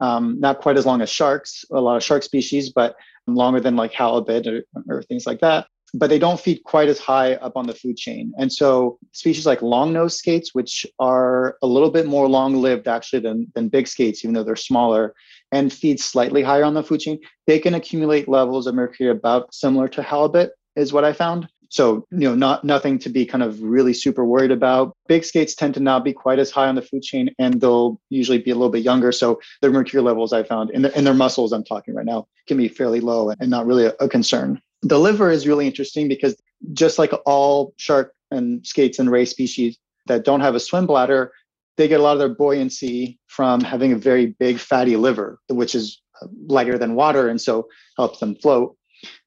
um, 0.00 0.40
not 0.40 0.60
quite 0.60 0.76
as 0.76 0.86
long 0.86 1.02
as 1.02 1.10
sharks, 1.10 1.64
a 1.70 1.80
lot 1.80 1.96
of 1.96 2.02
shark 2.02 2.22
species, 2.22 2.72
but 2.72 2.96
longer 3.26 3.60
than 3.60 3.76
like 3.76 3.92
halibut 3.92 4.46
or, 4.46 4.64
or 4.88 5.02
things 5.02 5.26
like 5.26 5.40
that. 5.40 5.66
But 5.92 6.08
they 6.08 6.20
don't 6.20 6.38
feed 6.38 6.62
quite 6.64 6.88
as 6.88 7.00
high 7.00 7.34
up 7.34 7.56
on 7.56 7.66
the 7.66 7.74
food 7.74 7.96
chain. 7.96 8.32
And 8.38 8.52
so 8.52 8.98
species 9.12 9.44
like 9.44 9.60
long 9.60 9.92
nose 9.92 10.16
skates, 10.16 10.54
which 10.54 10.86
are 10.98 11.56
a 11.62 11.66
little 11.66 11.90
bit 11.90 12.06
more 12.06 12.28
long 12.28 12.54
lived 12.54 12.86
actually 12.86 13.20
than, 13.20 13.50
than 13.54 13.68
big 13.68 13.88
skates, 13.88 14.24
even 14.24 14.34
though 14.34 14.44
they're 14.44 14.56
smaller 14.56 15.14
and 15.52 15.72
feed 15.72 16.00
slightly 16.00 16.42
higher 16.42 16.64
on 16.64 16.74
the 16.74 16.82
food 16.82 17.00
chain, 17.00 17.18
they 17.46 17.58
can 17.58 17.74
accumulate 17.74 18.28
levels 18.28 18.66
of 18.66 18.74
mercury 18.74 19.10
about 19.10 19.54
similar 19.54 19.88
to 19.88 20.02
halibut, 20.02 20.52
is 20.76 20.92
what 20.92 21.04
I 21.04 21.12
found. 21.12 21.48
So, 21.70 22.04
you 22.10 22.28
know, 22.28 22.34
not 22.34 22.64
nothing 22.64 22.98
to 22.98 23.08
be 23.08 23.24
kind 23.24 23.44
of 23.44 23.62
really 23.62 23.94
super 23.94 24.24
worried 24.24 24.50
about. 24.50 24.96
Big 25.06 25.24
skates 25.24 25.54
tend 25.54 25.74
to 25.74 25.80
not 25.80 26.04
be 26.04 26.12
quite 26.12 26.40
as 26.40 26.50
high 26.50 26.66
on 26.66 26.74
the 26.74 26.82
food 26.82 27.02
chain 27.02 27.32
and 27.38 27.60
they'll 27.60 28.00
usually 28.10 28.38
be 28.38 28.50
a 28.50 28.54
little 28.54 28.70
bit 28.70 28.82
younger. 28.82 29.12
So 29.12 29.40
their 29.62 29.70
mercury 29.70 30.02
levels 30.02 30.32
I 30.32 30.42
found 30.42 30.70
in, 30.70 30.82
the, 30.82 30.98
in 30.98 31.04
their 31.04 31.14
muscles, 31.14 31.52
I'm 31.52 31.62
talking 31.62 31.94
right 31.94 32.04
now, 32.04 32.26
can 32.48 32.56
be 32.56 32.66
fairly 32.66 32.98
low 32.98 33.30
and 33.30 33.48
not 33.48 33.66
really 33.66 33.86
a, 33.86 33.94
a 34.00 34.08
concern. 34.08 34.60
The 34.82 34.98
liver 34.98 35.30
is 35.30 35.46
really 35.46 35.68
interesting 35.68 36.08
because 36.08 36.40
just 36.72 36.98
like 36.98 37.12
all 37.24 37.72
shark 37.76 38.14
and 38.32 38.66
skates 38.66 38.98
and 38.98 39.08
ray 39.08 39.24
species 39.24 39.78
that 40.06 40.24
don't 40.24 40.40
have 40.40 40.56
a 40.56 40.60
swim 40.60 40.86
bladder, 40.86 41.32
they 41.76 41.88
get 41.88 42.00
a 42.00 42.02
lot 42.02 42.12
of 42.12 42.18
their 42.18 42.34
buoyancy 42.34 43.18
from 43.28 43.60
having 43.60 43.92
a 43.92 43.96
very 43.96 44.26
big 44.38 44.58
fatty 44.58 44.96
liver, 44.96 45.38
which 45.48 45.74
is 45.74 46.00
lighter 46.46 46.78
than 46.78 46.94
water 46.94 47.28
and 47.28 47.40
so 47.40 47.66
helps 47.96 48.18
them 48.20 48.34
float. 48.36 48.76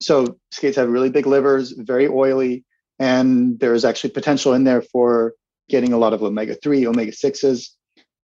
So 0.02 0.38
skates 0.52 0.78
have 0.78 0.90
really 0.90 1.10
big 1.10 1.26
livers, 1.26 1.72
very 1.72 2.08
oily, 2.08 2.64
and 3.00 3.60
there's 3.60 3.86
actually 3.86 4.12
potential 4.12 4.54
in 4.54 4.64
there 4.64 4.82
for 4.82 5.34
getting 5.70 5.94
a 5.94 5.98
lot 5.98 6.14
of 6.14 6.22
omega 6.22 6.56
3, 6.62 6.86
omega 6.86 7.12
6s. 7.12 7.70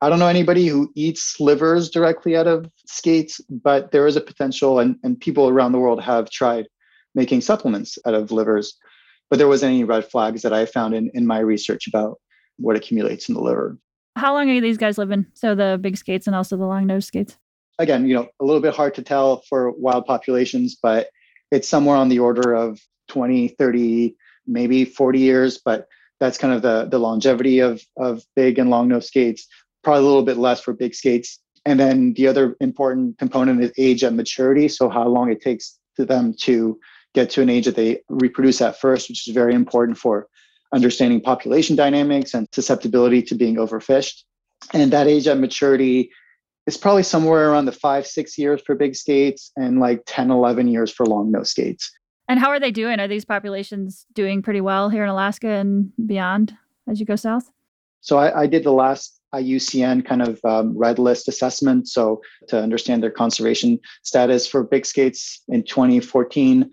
I 0.00 0.08
don't 0.08 0.18
know 0.18 0.28
anybody 0.28 0.66
who 0.66 0.90
eats 0.94 1.38
livers 1.40 1.90
directly 1.90 2.36
out 2.36 2.46
of 2.46 2.66
skates, 2.86 3.40
but 3.48 3.92
there 3.92 4.06
is 4.06 4.16
a 4.16 4.20
potential, 4.20 4.78
and, 4.78 4.96
and 5.02 5.20
people 5.20 5.48
around 5.48 5.72
the 5.72 5.78
world 5.78 6.02
have 6.02 6.30
tried 6.30 6.66
making 7.14 7.40
supplements 7.40 7.98
out 8.06 8.14
of 8.14 8.32
livers. 8.32 8.76
But 9.30 9.38
there 9.38 9.48
wasn't 9.48 9.72
any 9.72 9.84
red 9.84 10.04
flags 10.10 10.42
that 10.42 10.52
I 10.52 10.66
found 10.66 10.94
in, 10.94 11.10
in 11.14 11.26
my 11.26 11.38
research 11.38 11.86
about 11.86 12.18
what 12.56 12.76
accumulates 12.76 13.28
in 13.28 13.34
the 13.34 13.40
liver. 13.40 13.78
How 14.16 14.32
long 14.32 14.48
are 14.50 14.60
these 14.60 14.78
guys 14.78 14.98
living? 14.98 15.26
So 15.34 15.54
the 15.54 15.78
big 15.80 15.96
skates 15.96 16.26
and 16.26 16.36
also 16.36 16.56
the 16.56 16.66
long 16.66 16.86
nose 16.86 17.06
skates? 17.06 17.36
Again, 17.78 18.06
you 18.06 18.14
know, 18.14 18.28
a 18.40 18.44
little 18.44 18.60
bit 18.60 18.74
hard 18.74 18.94
to 18.94 19.02
tell 19.02 19.42
for 19.48 19.72
wild 19.72 20.06
populations, 20.06 20.76
but 20.80 21.08
it's 21.50 21.68
somewhere 21.68 21.96
on 21.96 22.08
the 22.08 22.20
order 22.20 22.54
of 22.54 22.80
20, 23.08 23.48
30, 23.48 24.14
maybe 24.46 24.84
40 24.84 25.18
years, 25.18 25.60
but 25.64 25.88
that's 26.20 26.38
kind 26.38 26.54
of 26.54 26.62
the, 26.62 26.86
the 26.88 26.98
longevity 26.98 27.58
of, 27.58 27.82
of 27.96 28.22
big 28.36 28.58
and 28.58 28.70
long 28.70 28.88
nose 28.88 29.08
skates, 29.08 29.48
probably 29.82 30.02
a 30.02 30.06
little 30.06 30.22
bit 30.22 30.36
less 30.36 30.60
for 30.60 30.72
big 30.72 30.94
skates. 30.94 31.40
And 31.66 31.80
then 31.80 32.12
the 32.14 32.28
other 32.28 32.56
important 32.60 33.18
component 33.18 33.62
is 33.62 33.72
age 33.76 34.04
at 34.04 34.14
maturity. 34.14 34.68
So 34.68 34.88
how 34.88 35.08
long 35.08 35.30
it 35.30 35.40
takes 35.40 35.78
to 35.96 36.04
them 36.04 36.34
to 36.42 36.78
get 37.14 37.30
to 37.30 37.42
an 37.42 37.48
age 37.48 37.64
that 37.64 37.76
they 37.76 38.00
reproduce 38.08 38.60
at 38.60 38.78
first, 38.78 39.08
which 39.08 39.26
is 39.26 39.34
very 39.34 39.54
important 39.54 39.98
for 39.98 40.28
understanding 40.74 41.20
population 41.20 41.76
dynamics 41.76 42.34
and 42.34 42.48
susceptibility 42.52 43.22
to 43.22 43.34
being 43.34 43.56
overfished. 43.56 44.22
And 44.72 44.92
that 44.92 45.06
age 45.06 45.26
at 45.28 45.38
maturity 45.38 46.10
is 46.66 46.76
probably 46.76 47.02
somewhere 47.02 47.50
around 47.50 47.66
the 47.66 47.72
five, 47.72 48.06
six 48.06 48.36
years 48.38 48.60
for 48.64 48.74
big 48.74 48.96
skates 48.96 49.52
and 49.56 49.80
like 49.80 50.02
10, 50.06 50.30
11 50.30 50.68
years 50.68 50.90
for 50.90 51.06
long 51.06 51.30
nose 51.30 51.50
skates. 51.50 51.92
And 52.28 52.40
how 52.40 52.48
are 52.48 52.58
they 52.58 52.70
doing? 52.70 53.00
Are 53.00 53.08
these 53.08 53.24
populations 53.24 54.06
doing 54.14 54.42
pretty 54.42 54.62
well 54.62 54.88
here 54.88 55.04
in 55.04 55.10
Alaska 55.10 55.48
and 55.48 55.92
beyond 56.06 56.56
as 56.88 56.98
you 56.98 57.06
go 57.06 57.16
south? 57.16 57.50
So 58.00 58.18
I, 58.18 58.42
I 58.42 58.46
did 58.46 58.64
the 58.64 58.72
last 58.72 59.20
IUCN 59.34 60.06
kind 60.06 60.22
of 60.22 60.40
um, 60.44 60.76
red 60.76 60.98
list 60.98 61.28
assessment. 61.28 61.88
So 61.88 62.22
to 62.48 62.60
understand 62.60 63.02
their 63.02 63.10
conservation 63.10 63.78
status 64.02 64.46
for 64.46 64.62
big 64.62 64.86
skates 64.86 65.42
in 65.48 65.64
2014. 65.64 66.70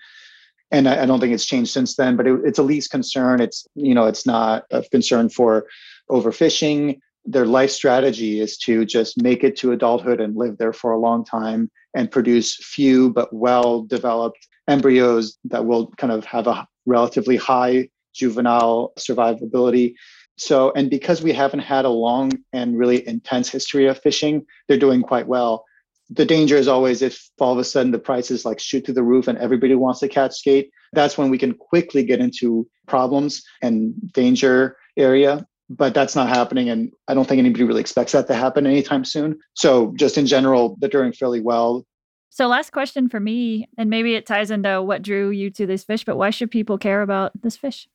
And 0.71 0.87
I, 0.87 1.03
I 1.03 1.05
don't 1.05 1.19
think 1.19 1.33
it's 1.33 1.45
changed 1.45 1.71
since 1.71 1.95
then, 1.95 2.15
but 2.15 2.27
it, 2.27 2.39
it's 2.45 2.59
a 2.59 2.63
least 2.63 2.91
concern. 2.91 3.41
It's, 3.41 3.67
you 3.75 3.93
know, 3.93 4.05
it's 4.05 4.25
not 4.25 4.65
a 4.71 4.83
concern 4.83 5.29
for 5.29 5.67
overfishing 6.09 6.99
their 7.25 7.45
life 7.45 7.71
strategy 7.71 8.39
is 8.39 8.57
to 8.57 8.85
just 8.85 9.21
make 9.21 9.43
it 9.43 9.55
to 9.57 9.71
adulthood 9.71 10.19
and 10.19 10.35
live 10.35 10.57
there 10.57 10.73
for 10.73 10.91
a 10.91 10.99
long 10.99 11.23
time 11.23 11.69
and 11.95 12.09
produce 12.09 12.55
few 12.55 13.11
but 13.11 13.31
well 13.33 13.83
developed 13.83 14.47
embryos 14.67 15.37
that 15.45 15.65
will 15.65 15.91
kind 15.97 16.11
of 16.13 16.25
have 16.25 16.47
a 16.47 16.67
relatively 16.85 17.37
high 17.37 17.87
juvenile 18.13 18.93
survivability. 18.97 19.93
So, 20.37 20.71
and 20.75 20.89
because 20.89 21.21
we 21.21 21.33
haven't 21.33 21.59
had 21.59 21.85
a 21.85 21.89
long 21.89 22.31
and 22.53 22.77
really 22.77 23.07
intense 23.07 23.49
history 23.49 23.87
of 23.87 23.99
fishing, 24.01 24.45
they're 24.67 24.77
doing 24.77 25.01
quite 25.01 25.27
well. 25.27 25.65
The 26.11 26.25
danger 26.25 26.57
is 26.57 26.67
always 26.67 27.01
if 27.01 27.29
all 27.39 27.53
of 27.53 27.59
a 27.59 27.63
sudden 27.63 27.91
the 27.91 27.99
prices 27.99 28.45
like 28.45 28.59
shoot 28.59 28.85
through 28.85 28.95
the 28.95 29.03
roof 29.03 29.27
and 29.27 29.37
everybody 29.37 29.75
wants 29.75 30.01
to 30.01 30.07
catch 30.07 30.35
skate, 30.35 30.69
that's 30.93 31.17
when 31.17 31.29
we 31.29 31.37
can 31.37 31.53
quickly 31.53 32.03
get 32.03 32.19
into 32.19 32.67
problems 32.85 33.43
and 33.61 33.93
danger 34.13 34.77
area 34.97 35.47
but 35.77 35.93
that's 35.93 36.15
not 36.15 36.27
happening. 36.27 36.69
And 36.69 36.91
I 37.07 37.13
don't 37.13 37.27
think 37.27 37.39
anybody 37.39 37.63
really 37.63 37.81
expects 37.81 38.11
that 38.11 38.27
to 38.27 38.35
happen 38.35 38.67
anytime 38.67 39.05
soon. 39.05 39.39
So, 39.53 39.93
just 39.95 40.17
in 40.17 40.25
general, 40.25 40.75
they're 40.79 40.89
doing 40.89 41.13
fairly 41.13 41.39
well. 41.39 41.85
So, 42.29 42.47
last 42.47 42.71
question 42.71 43.09
for 43.09 43.19
me, 43.19 43.67
and 43.77 43.89
maybe 43.89 44.15
it 44.15 44.25
ties 44.25 44.51
into 44.51 44.81
what 44.81 45.01
drew 45.01 45.29
you 45.29 45.49
to 45.51 45.65
this 45.65 45.83
fish, 45.83 46.03
but 46.03 46.17
why 46.17 46.29
should 46.29 46.51
people 46.51 46.77
care 46.77 47.01
about 47.01 47.31
this 47.41 47.55
fish? 47.55 47.87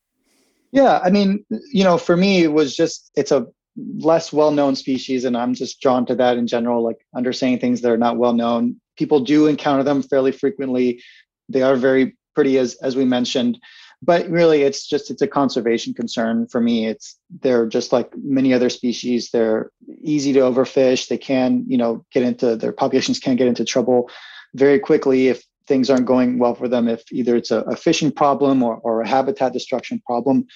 Yeah, 0.72 1.00
I 1.02 1.10
mean, 1.10 1.44
you 1.72 1.84
know, 1.84 1.98
for 1.98 2.16
me, 2.16 2.42
it 2.42 2.52
was 2.52 2.74
just, 2.74 3.10
it's 3.14 3.30
a 3.30 3.46
less 3.76 4.32
well 4.32 4.50
known 4.50 4.76
species, 4.76 5.24
and 5.24 5.36
I'm 5.36 5.54
just 5.54 5.80
drawn 5.80 6.06
to 6.06 6.14
that 6.16 6.36
in 6.36 6.46
general, 6.46 6.82
like 6.82 7.06
understanding 7.14 7.60
things 7.60 7.80
that 7.80 7.92
are 7.92 7.98
not 7.98 8.16
well 8.16 8.32
known. 8.32 8.80
People 8.96 9.20
do 9.20 9.46
encounter 9.46 9.82
them 9.82 10.02
fairly 10.02 10.32
frequently. 10.32 11.02
They 11.48 11.62
are 11.62 11.76
very 11.76 12.16
pretty, 12.34 12.58
as, 12.58 12.74
as 12.76 12.96
we 12.96 13.04
mentioned 13.04 13.58
but 14.02 14.28
really 14.28 14.62
it's 14.62 14.86
just 14.86 15.10
it's 15.10 15.22
a 15.22 15.26
conservation 15.26 15.94
concern 15.94 16.46
for 16.48 16.60
me 16.60 16.86
it's 16.86 17.18
they're 17.40 17.66
just 17.66 17.92
like 17.92 18.10
many 18.22 18.52
other 18.52 18.68
species 18.68 19.30
they're 19.30 19.70
easy 20.02 20.32
to 20.32 20.40
overfish 20.40 21.08
they 21.08 21.18
can 21.18 21.64
you 21.66 21.76
know 21.76 22.04
get 22.12 22.22
into 22.22 22.56
their 22.56 22.72
populations 22.72 23.18
can 23.18 23.36
get 23.36 23.48
into 23.48 23.64
trouble 23.64 24.10
very 24.54 24.78
quickly 24.78 25.28
if 25.28 25.44
things 25.66 25.90
aren't 25.90 26.06
going 26.06 26.38
well 26.38 26.54
for 26.54 26.68
them 26.68 26.88
if 26.88 27.02
either 27.10 27.36
it's 27.36 27.50
a, 27.50 27.60
a 27.62 27.76
fishing 27.76 28.12
problem 28.12 28.62
or, 28.62 28.76
or 28.76 29.00
a 29.00 29.08
habitat 29.08 29.52
destruction 29.52 30.00
problem 30.06 30.46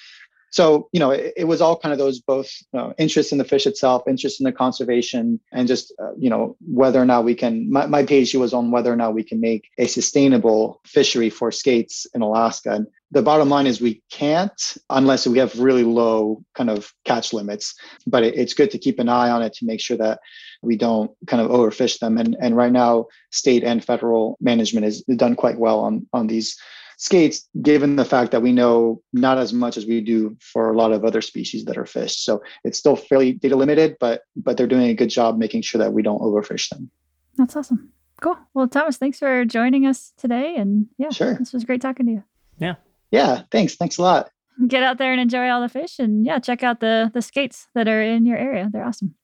so 0.51 0.89
you 0.93 1.01
know 1.01 1.11
it, 1.11 1.33
it, 1.37 1.45
was 1.45 1.61
all 1.61 1.79
kind 1.79 1.93
of 1.93 1.99
those 1.99 2.21
both 2.21 2.51
you 2.73 2.79
know, 2.79 2.95
interest 2.99 3.33
in 3.33 3.39
the 3.39 3.45
fish 3.45 3.67
itself 3.67 4.03
interest 4.09 4.41
in 4.41 4.45
the 4.45 4.53
conservation 4.53 5.41
and 5.53 5.69
just 5.69 5.93
uh, 6.03 6.13
you 6.19 6.31
know 6.31 6.57
whether 6.61 7.01
or 7.01 7.07
not 7.07 7.25
we 7.25 7.35
can 7.35 7.71
my, 7.71 7.87
my 7.87 8.05
page 8.05 8.35
was 8.35 8.53
on 8.53 8.71
whether 8.71 8.93
or 8.93 8.97
not 8.97 9.15
we 9.15 9.25
can 9.25 9.41
make 9.41 9.69
a 9.79 9.87
sustainable 9.87 10.81
fishery 10.85 11.31
for 11.31 11.51
skates 11.51 12.07
in 12.15 12.23
alaska. 12.23 12.71
And 12.73 12.87
the 13.11 13.23
bottom 13.23 13.49
line 13.49 13.67
is 13.67 13.81
we 13.81 14.03
can't 14.11 14.77
unless 14.89 15.27
we 15.27 15.39
have 15.39 15.59
really 15.59 15.85
low 15.85 16.43
kind 16.55 16.71
of 16.71 16.93
catch 17.05 17.33
limits. 17.33 17.75
But 18.07 18.23
it, 18.23 18.35
it's 18.37 18.55
good 18.55 18.71
to 18.71 18.79
keep 18.79 18.99
an 18.99 19.09
eye 19.09 19.31
on 19.31 19.43
it 19.43 19.53
to 19.55 19.67
make 19.67 19.81
sure 19.81 19.97
that 19.97 20.21
we 20.63 20.77
don't 20.77 21.11
kind 21.27 21.43
of 21.43 21.51
overfish 21.51 21.99
them. 21.99 22.19
And 22.19 22.37
and 22.41 22.57
right 22.57 22.73
now 22.73 23.07
state 23.31 23.65
and 23.65 23.85
federal 23.85 24.37
management 24.41 24.85
has 24.85 25.03
done 25.03 25.35
quite 25.35 25.59
well 25.59 25.81
on 25.81 26.07
on 26.13 26.27
these 26.27 26.57
skates, 27.01 27.49
given 27.63 27.97
the 27.97 28.05
fact 28.05 28.31
that 28.31 28.43
we 28.43 28.53
know 28.53 29.03
not 29.15 29.39
as 29.39 29.55
much 29.55 29.79
as 29.79 29.87
we 29.87 30.03
do 30.03 30.37
for 30.41 30.71
a 30.71 30.77
lot 30.77 30.93
of 30.93 31.03
other 31.03 31.23
species 31.23 31.65
that 31.65 31.79
are 31.79 31.87
fished. 31.87 32.25
So 32.25 32.43
it's 32.63 32.79
still 32.79 32.95
fairly 32.95 33.33
data 33.33 33.57
limited, 33.57 33.97
but 33.99 34.23
but 34.37 34.57
they're 34.57 34.67
doing 34.67 34.91
a 34.91 34.95
good 34.95 35.09
job 35.09 35.39
making 35.39 35.63
sure 35.63 35.79
that 35.79 35.95
we 35.95 36.03
don't 36.03 36.21
overfish 36.21 36.69
them. 36.69 36.91
That's 37.37 37.57
awesome. 37.57 37.91
Cool. 38.21 38.37
Well, 38.53 38.69
Thomas, 38.69 38.99
thanks 38.99 39.19
for 39.19 39.47
joining 39.47 39.87
us 39.87 40.13
today. 40.19 40.57
And 40.57 40.89
yeah, 40.99 41.09
sure. 41.09 41.35
this 41.39 41.55
was 41.55 41.65
great 41.65 41.81
talking 41.81 42.05
to 42.05 42.13
you. 42.13 42.25
Yeah. 42.59 42.75
Yeah. 43.11 43.43
Thanks. 43.51 43.77
Thanks 43.77 43.97
a 43.97 44.03
lot. 44.03 44.31
Get 44.69 44.83
out 44.83 44.99
there 44.99 45.13
and 45.13 45.21
enjoy 45.21 45.49
all 45.49 45.63
the 45.63 45.71
fish 45.71 45.99
and 45.99 46.27
yeah, 46.27 46.39
check 46.39 46.63
out 46.63 46.81
the 46.81 47.11
the 47.15 47.23
skates 47.23 47.69
that 47.75 47.89
are 47.89 48.03
in 48.03 48.27
your 48.27 48.37
area. 48.37 48.69
They're 48.71 48.85
awesome. 48.85 49.15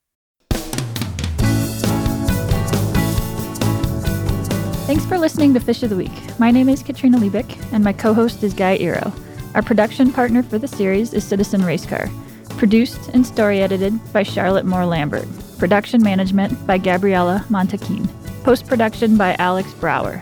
Thanks 4.86 5.04
for 5.04 5.18
listening 5.18 5.52
to 5.54 5.58
Fish 5.58 5.82
of 5.82 5.90
the 5.90 5.96
Week. 5.96 6.12
My 6.38 6.52
name 6.52 6.68
is 6.68 6.80
Katrina 6.80 7.18
Liebich, 7.18 7.60
and 7.72 7.82
my 7.82 7.92
co 7.92 8.14
host 8.14 8.44
is 8.44 8.54
Guy 8.54 8.78
Eroh. 8.78 9.12
Our 9.56 9.62
production 9.62 10.12
partner 10.12 10.44
for 10.44 10.58
the 10.58 10.68
series 10.68 11.12
is 11.12 11.24
Citizen 11.24 11.62
Racecar. 11.62 12.08
Produced 12.56 13.08
and 13.08 13.26
story 13.26 13.62
edited 13.62 13.98
by 14.12 14.22
Charlotte 14.22 14.64
Moore 14.64 14.86
Lambert. 14.86 15.26
Production 15.58 16.04
management 16.04 16.64
by 16.68 16.78
Gabriella 16.78 17.44
Montaquin. 17.50 18.08
Post 18.44 18.68
production 18.68 19.16
by 19.16 19.34
Alex 19.40 19.74
Brower. 19.74 20.18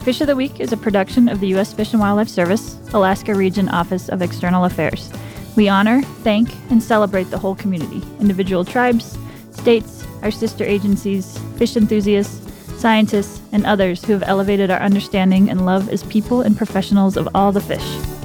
Fish 0.00 0.22
of 0.22 0.28
the 0.28 0.34
Week 0.34 0.60
is 0.60 0.72
a 0.72 0.78
production 0.78 1.28
of 1.28 1.40
the 1.40 1.48
U.S. 1.48 1.74
Fish 1.74 1.92
and 1.92 2.00
Wildlife 2.00 2.30
Service, 2.30 2.80
Alaska 2.94 3.34
Region 3.34 3.68
Office 3.68 4.08
of 4.08 4.22
External 4.22 4.64
Affairs. 4.64 5.12
We 5.56 5.68
honor, 5.68 6.00
thank, 6.22 6.48
and 6.70 6.82
celebrate 6.82 7.24
the 7.24 7.38
whole 7.38 7.54
community 7.54 8.02
individual 8.18 8.64
tribes, 8.64 9.18
states, 9.50 10.06
our 10.22 10.30
sister 10.30 10.64
agencies, 10.64 11.36
fish 11.58 11.76
enthusiasts, 11.76 12.45
scientists, 12.86 13.40
and 13.50 13.66
others 13.66 14.04
who 14.04 14.12
have 14.12 14.22
elevated 14.28 14.70
our 14.70 14.78
understanding 14.78 15.50
and 15.50 15.66
love 15.66 15.88
as 15.88 16.04
people 16.04 16.42
and 16.42 16.56
professionals 16.56 17.16
of 17.16 17.28
all 17.34 17.50
the 17.50 17.60
fish. 17.60 18.15